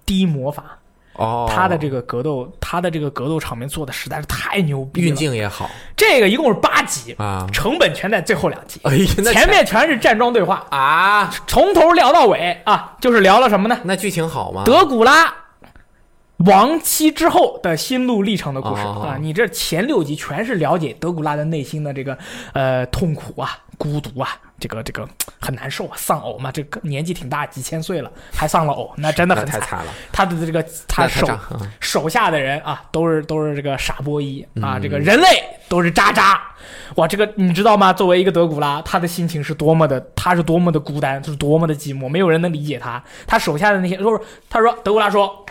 [0.05, 0.77] 低魔法。
[1.14, 5.07] 哦，他的这个格斗，他的这个格斗场面做的实在是太牛逼了。
[5.07, 7.47] 运镜也好这个一共是八集，啊。
[7.51, 8.80] 成本全在最后两集，
[9.34, 13.78] 前面全是站桩对话，啊，从头聊到尾啊，就是聊了什么呢？
[13.84, 14.64] 那剧情好吗？
[14.66, 15.34] 德古拉
[16.38, 19.18] 亡妻之后的心路历程的故事哦啊！
[19.20, 22.18] 你这前六集全是了解德古拉的内心的这个
[22.53, 24.30] 呃痛苦啊、孤独啊，
[24.62, 25.09] 这个这个
[25.41, 29.59] 很难受啊，丧偶嘛，这个年纪挺大，几千岁了还丧了偶，那真的很惨。
[29.59, 29.91] 太惨了。
[30.12, 31.28] 他的这个他手
[31.80, 36.39] 手下的人啊，都是都是这个傻波一啊，嗯这个人类都是渣渣。
[36.95, 37.91] 哇，这个你知道吗？
[37.91, 43.03] 作为一个德古拉，他的心情是多么的，他是多么的孤单，就是多么的寂寞，没有人能理解他。
[43.26, 45.43] 他手下的那些，就是他说德古拉说，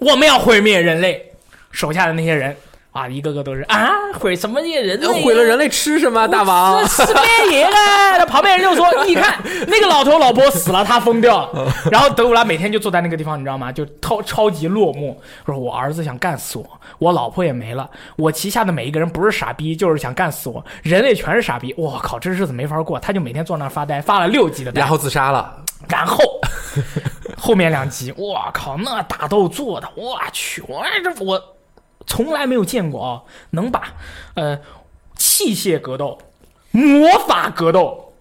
[0.00, 1.32] 我们要毁灭人类，
[1.70, 2.56] 手下的那些人
[2.92, 3.88] 啊，一个个都是啊，
[4.18, 6.26] 毁什么灭人类、毁了人类吃什么？
[6.26, 8.16] 大王是是咩爷啊！
[8.18, 9.38] 那旁边人就说：“你看
[9.68, 13.70] 那个老头老婆死了，他疯掉了。”然后德古拉每天就坐在那个地方，你知道吗？
[13.70, 15.14] 就超超级落寞，
[15.46, 16.64] 说：“我儿子想干死我，
[16.98, 21.72] 我老婆也没了，我旗下的每一个人不是傻逼，就是想干死我，人类全是傻逼。
[21.78, 24.80] 我靠，这日子没法过。”他就每天坐那儿发呆，发了六集的呆。
[24.80, 25.56] 然后自杀了。
[25.88, 26.18] 然后
[27.38, 31.40] 后面两集，我靠，那打斗做的，我去，我这我
[32.10, 33.94] 从来没有见过啊，能把
[34.34, 34.58] 呃
[35.14, 36.18] 器械格斗、
[36.72, 38.14] 魔法格斗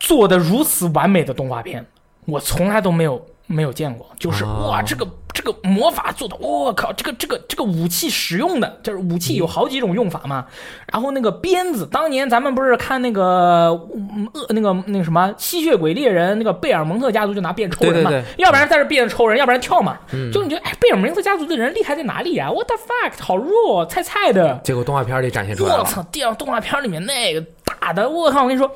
[0.00, 1.86] 做的如此完美的动画片，
[2.24, 4.06] 我从来都没有没有见过。
[4.18, 10.46] 就是哦哇，这个这个魔法做的，我靠，这个这个这个武器使用的，就是武器有好几种用法嘛。
[10.92, 19.98] 然后那个鞭子，当年咱们不是看那个嗯恶那个那个什么吸血鬼猎人，那个贝尔蒙特家族就拿鞭抽人嘛，对对要不然在这鞭子抽人，要不然跳嘛。
[20.32, 24.60] 就你觉得哎，贝尔蒙特家族的人厉害在哪里呀、我 What the fuck，好弱，菜菜的。
[24.64, 25.80] 结果动画片里展现出来了。
[25.80, 26.02] 我操！
[26.10, 28.42] 电动画片里面那个打的，我靠！
[28.42, 28.70] 我跟你说，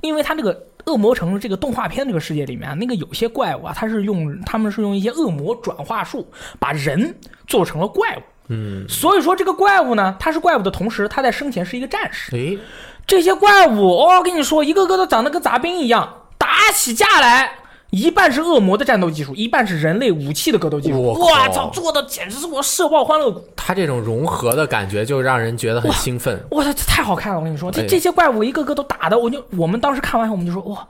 [0.00, 6.26] 因为他这个恶魔城这个动画片这个世界里面啊，那个有些怪物啊，它是用他们是用一些恶魔转化术
[6.58, 7.14] 把人
[7.46, 8.22] 做成了怪物。
[8.48, 12.36] 嗯，所以说这个怪物呢，它是怪物的同时，它在生前是一个战士。
[12.36, 12.58] 哎，
[13.06, 17.58] 这些怪物，哦跟你说，一个个都长得跟杂兵一样，打起架来。
[17.94, 21.00] 一半是恶魔的战斗技术，一半是人类武器的格斗技术。
[21.00, 21.14] 我
[21.52, 23.40] 操，做的简直是我社爆欢乐谷！
[23.54, 26.38] 他这种融合的感觉就让人觉得很兴奋。
[26.50, 27.38] 哇，这太好看了！
[27.38, 30.84] 我跟你说，这哎这些怪物一个个都打的，我就我们当时看完后，我们就说哇，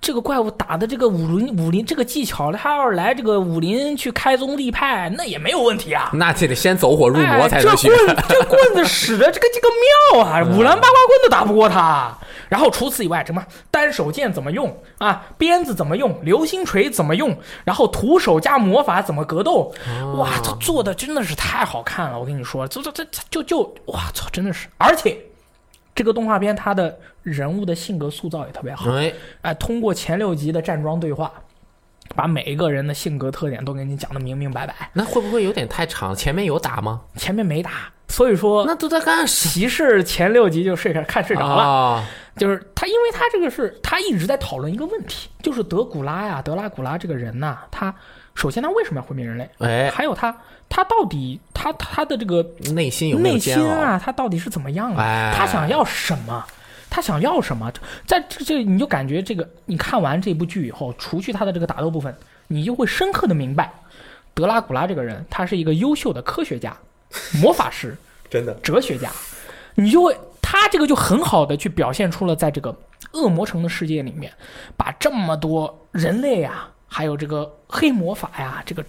[0.00, 6.10] 这个怪物打的这个武林武林这个技巧，他要是来这个武林去开宗立派，那也没有问题啊。
[6.14, 7.68] 那这得先走火入魔才哎、这。
[7.70, 9.68] 棍这棍子使的这个这个
[10.14, 12.16] 妙啊，五郎八卦棍都打不过他。
[12.48, 15.26] 然后除此以外，什么单手剑怎么用啊？
[15.36, 16.18] 鞭子怎么用？
[16.22, 17.36] 流星锤怎么用？
[17.64, 19.70] 然后徒手加魔法怎么格斗？
[20.16, 22.18] 哇，他做的真的是太好看了！
[22.18, 24.68] 我跟你说，这这这这就就哇操，真的是！
[24.78, 25.18] 而且
[25.98, 31.32] 这个动画片它的人物的性格塑造也特别好，哎，哎，通过前六集的站桩对话，
[32.14, 34.90] 把每一个人的性格特点都给你讲的明明白白。
[34.92, 36.14] 那会不会有点太长？
[36.14, 37.00] 前面有打吗？
[37.16, 39.50] 前面没打，所以说那都在干啥？
[39.50, 47.92] 骑士前六集就睡着看睡着了，啊就是他，因为他这个是他一直在讨论一个问题，就是德古拉呀，德拉古拉这个人呐，他
[48.36, 49.50] 首先他为什么要毁灭人类？
[49.58, 50.32] 哎，还有他
[50.68, 52.42] 他到底他他的这个
[52.74, 53.40] 内心有没有内？
[53.40, 55.02] 心啊，他到底是怎么样的？
[55.02, 56.44] 哎他想要什么？
[56.90, 57.70] 他想要什么？
[58.06, 62.14] 在这这你就感觉这个，你看完这部剧以后，除去他的这个打斗部分，
[62.46, 63.72] 你就会深刻的明白，
[64.34, 66.76] 德拉古拉这个人，他是一个优秀的科学家、
[67.42, 67.96] 魔法师。
[68.30, 69.10] 真的哲学家，
[69.74, 72.76] 你就会他这个就很好的去表现出了在这个
[73.12, 74.30] 恶魔城的世界里面，
[74.76, 78.84] 把这么多人类啊，还有这个黑魔法呀，这个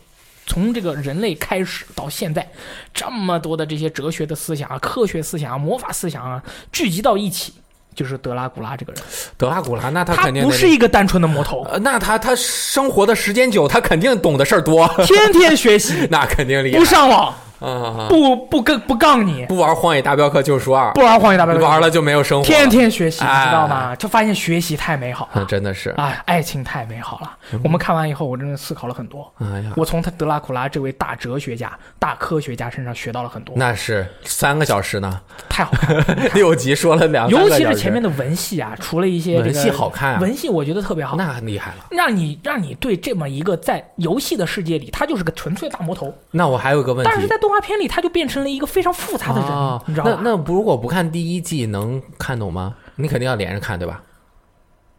[0.50, 2.50] 从这个人类开始到现在，
[2.92, 6.42] 这么多的这些哲学的思想啊、科学思想啊、魔法思想啊，
[6.72, 7.54] 聚集到一起，
[7.94, 9.02] 就是德拉古拉这个人，
[9.38, 16.80] 德拉古拉，那他他肯定得不是一个单纯的魔头，呃，那他他生活的时间久，他肯定懂的事儿多，天天学习， 那肯定厉害。
[16.80, 16.84] 不。
[16.84, 23.96] 上网，啊，不不跟不杠你，不玩《荒野大镖客：救赎二》，不玩《荒野大镖客》，玩了就没有生活，天天学习，你哎知道吗？
[23.96, 27.38] 就发现学习太美好啊，了，真的是，哎，爱情太美好了。
[27.64, 29.32] 我们看完以后，我真的思考了很多。
[29.40, 36.06] 哎呀，我从他德拉库拉这位大哲学家、大科学家身上学到了很多，那是三个小时呢，太好看了。
[36.34, 40.20] 六集说了两，尤其是前面的文戏啊，除了一些这文个戏好看啊。
[40.22, 41.86] 文戏我觉得特别好，那很厉害了。
[41.92, 50.20] 让你让你对这么一个在游戏的世界里，他就是个纯粹大魔头，那我还有个问题，但是在动画片里，他就变成了一个非常复杂的人，哦你知道吧？
[50.24, 52.76] 那那不如果不看第一季能看懂吗？
[52.96, 54.04] 你肯定要连着看，对吧？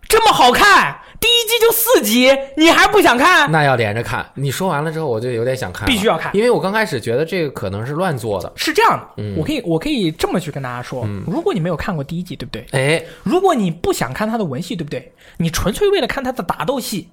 [0.09, 3.48] 这么好看，第一季就四集，你还不想看？
[3.53, 4.28] 那要连着看。
[4.34, 8.53] 你说完了之后，我就有点想看，必须要看因为我刚开始觉得这个可能是乱做的。
[8.57, 12.66] 是这样的，嗯我可以我可以这么去跟大家说，如果你没有看过第一季，对不对？
[12.72, 15.12] 哎，如果你不想看他的文戏，对不对？
[15.36, 17.09] 你纯粹为了看他的打斗戏，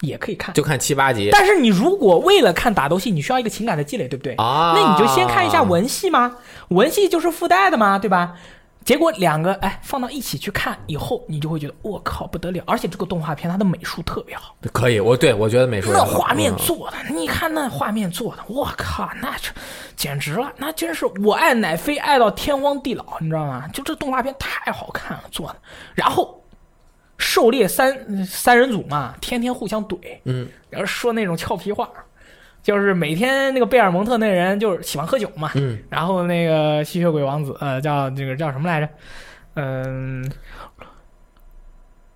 [0.00, 0.54] 也可以看。
[0.54, 4.34] 就看七八集但是你如果为了看打斗戏，你需要一个情感的积累，对不对？
[4.34, 4.74] 啊。
[4.74, 6.36] 那你就先看一下文戏嘛，
[6.68, 8.34] 文戏就是附带的嘛，对吧？
[8.82, 19.52] 结果两个哎放到一起去看以后，你就会觉得我靠不得了，而且这个动画片它的美术特别好，可以，我对我觉得美术那画面嗯做的，你看那画面做的，我靠，那这
[19.96, 23.68] 简直了，那真是我爱奶飞爱到天荒地老，你知道吗？
[23.68, 25.56] 就这动画片太好看了做的，
[25.94, 26.39] 然后
[27.20, 31.88] 狩猎三三人组嘛，天天互相怼，嗯，然后说那种俏皮话，
[32.62, 38.88] 就是每天那个贝尔蒙特那人就是喜欢喝酒嘛，嗯，然后那个吸血鬼王子呃叫这个叫什么来着？
[39.54, 40.24] 嗯，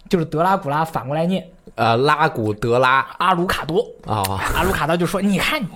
[0.08, 4.22] 就是德拉古拉反过来念呃，拉古德拉阿鲁卡多，啊，
[4.54, 5.66] 阿鲁卡多就说：“你看你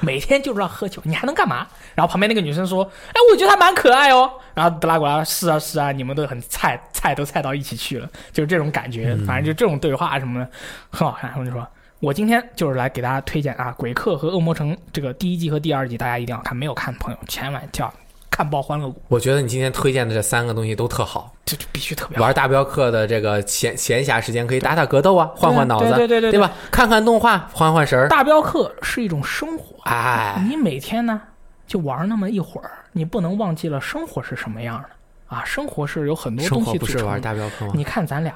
[0.00, 9.16] 每天就知道喝酒，你还能干嘛？”然后旁边那个女生说：“哎，我觉得他蛮可爱哦。”然后德拉古拉：“是啊是啊，你们都很菜，菜都菜到一起去了，就是这种感觉。
[9.26, 10.50] 反正就这种对话什么的
[10.90, 11.66] 很好看。”我就说。
[11.98, 16.54] 我今天就是来给大家推荐啊，《鬼客》和《恶魔城》这个第一季和第二季，大家一定要看。
[16.54, 17.92] 没有看的朋友，千万就要
[18.36, 21.32] 看爆欢乐谷，我觉得你今天推荐的这三个东西都特好。
[21.46, 22.22] 这就必须特别好。
[22.24, 26.52] 玩大镖客的这个闲闲暇时间可以打打格斗啊，换换脑子，对对对对对吧？
[26.70, 28.10] 看看动画，换换神儿。
[28.10, 31.18] 大镖客是一种生活，哎，你每天呢
[31.66, 35.42] 就玩那么一会儿，你不能忘记了生活是什么样的啊！
[35.42, 37.18] 生活是有很多东西组不是玩。
[37.18, 37.72] 大镖客吗？
[37.74, 38.34] 你看咱俩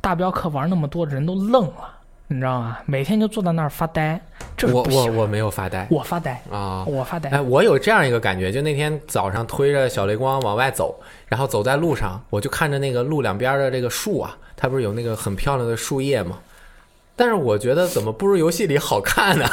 [0.00, 1.95] 大镖客玩那么多，人都愣了，
[2.28, 2.78] 你知道吗？
[2.86, 4.20] 每天就坐在那儿发呆，
[4.56, 4.82] 这我。
[4.90, 6.84] 我我没有发呆我发呆，啊。
[6.84, 7.30] 我发呆。
[7.30, 10.98] 哎，我有这样一个感觉，就那天早上推着小雷光往外走，
[11.28, 16.38] 然后走在路上，我就看着那个路两边的这个树啊，它不是有那个很漂亮的树叶吗？
[17.14, 19.46] 但是我觉得怎么不如游戏里好看呢？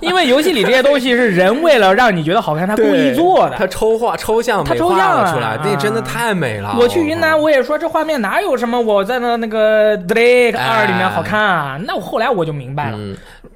[0.00, 3.56] 因为游戏里这些东西是人为了让你觉得好看，他故意做的。
[3.56, 3.66] 他。
[3.78, 6.74] 抽画抽象他抽象出来，那真的啊太美了。
[6.80, 11.78] 我去云南，我也说这画面哪有什么我在那那个《Drake 二》里面好看啊？
[11.84, 12.98] 那我后来我就明白了，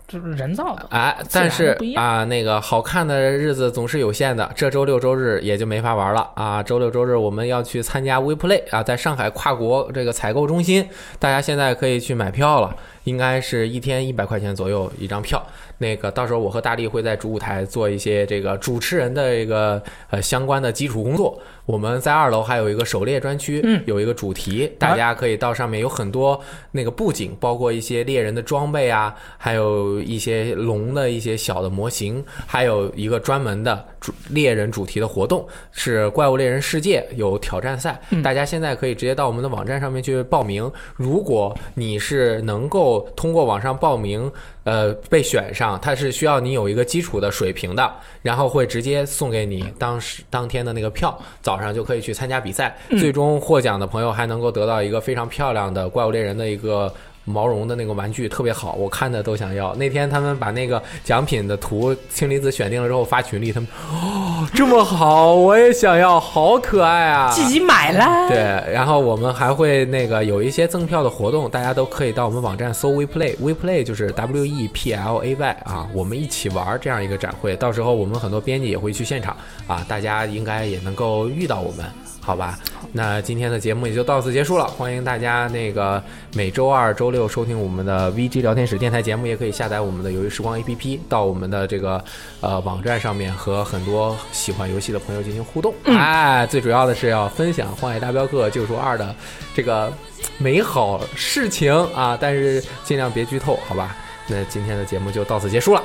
[0.07, 0.87] 就，是人造的。
[0.91, 6.63] 哎，但是啊，那个好看的日子总是有限的，这周六周日也就没法玩了啊。
[6.63, 10.89] 周六周日我们要去参加 WePlay 啊，在上海跨国这个采购中心，
[11.19, 12.73] 大家现在可以去买票了，
[13.05, 15.43] 应该是一天一百块钱左右一张票。
[15.83, 21.37] 那个到时候我和大力会在主舞台做一些这个主持人的一个呃相关的基础工作。
[21.65, 26.41] 我们在二楼还有一个狩猎专区，嗯有一个主题，大家可以到上面有很多
[26.71, 40.71] 那个布景，包括一些猎人的装备啊，还有一些龙的一些小的模型，还有一个专门的主猎人主题的活动，是怪物猎人世界有挑战赛，大家现在可以直接到我们的网站上面去报名。
[40.97, 44.31] 如果你是能够通过网上报名，
[44.65, 47.93] 呃，被选上，它是需要你有一个基础的水平的，
[48.23, 52.77] 然后会直接送给你当时当天的那个票，早上就可以去参加比赛。
[52.91, 56.93] 最终获奖的朋友还能够得到一个非常漂亮的怪物猎人的一个。
[57.25, 59.75] 毛绒的那个玩具特别好，我看的都想要。
[59.77, 67.31] 那天他们把那个奖品的图氢离子选定了之后发群里，他们哦这么好，我也想要，好可爱啊！
[67.33, 68.29] 自己买了。
[68.29, 81.87] 对，然后我们还会那个有一些赠票的活动，大家都可以到我们网站搜 WePlay，WePlay 就是 W E P L A Y 啊，我们一起玩儿这样一个展会，到时候我们很多编辑也会去现场啊，大家应该也能够遇到我们。
[82.25, 82.57] 好吧，
[82.93, 84.65] 那今天的节目也就到此结束了。
[84.65, 86.01] 欢迎大家那个
[86.35, 92.03] 每周二、周六收听我们的 VG 聊天室电台节目，也可以下载我们的《游戏时光》APP，到我们的这个
[92.41, 95.75] 呃网站上面和很多喜欢游戏的朋友进行互动。
[95.85, 99.13] 哎，最主要的是要分享《荒野大镖客：救赎二》的
[99.53, 99.93] 这个
[100.39, 103.97] 美好事情啊，但是尽量别剧透，好吧？
[104.29, 105.83] 那今天的节目就到此结束了。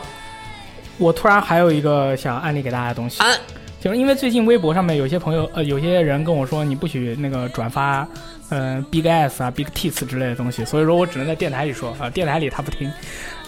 [0.99, 3.35] 我突然还有一个想安利给大家的东西，安
[3.79, 8.07] 就是因为最近微博上面有些朋友呃有些人跟我说你不许那个转发，
[8.49, 12.91] 嗯、Big S 啊 Big Tits 之类的东西，所以说我只能在电台里说啊、电台里他不听，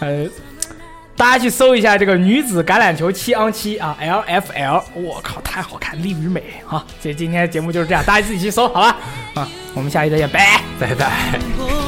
[0.00, 0.26] 呃。
[1.16, 6.82] 大家去搜一下这个女子橄榄球七 on 七啊，LFL，我靠，太好看，力与美啊！
[6.98, 8.96] 这今天节目就是这样，大家自己去搜好吧？
[9.34, 10.62] 啊，我们下期再见，拜。
[10.80, 11.79] 拜拜。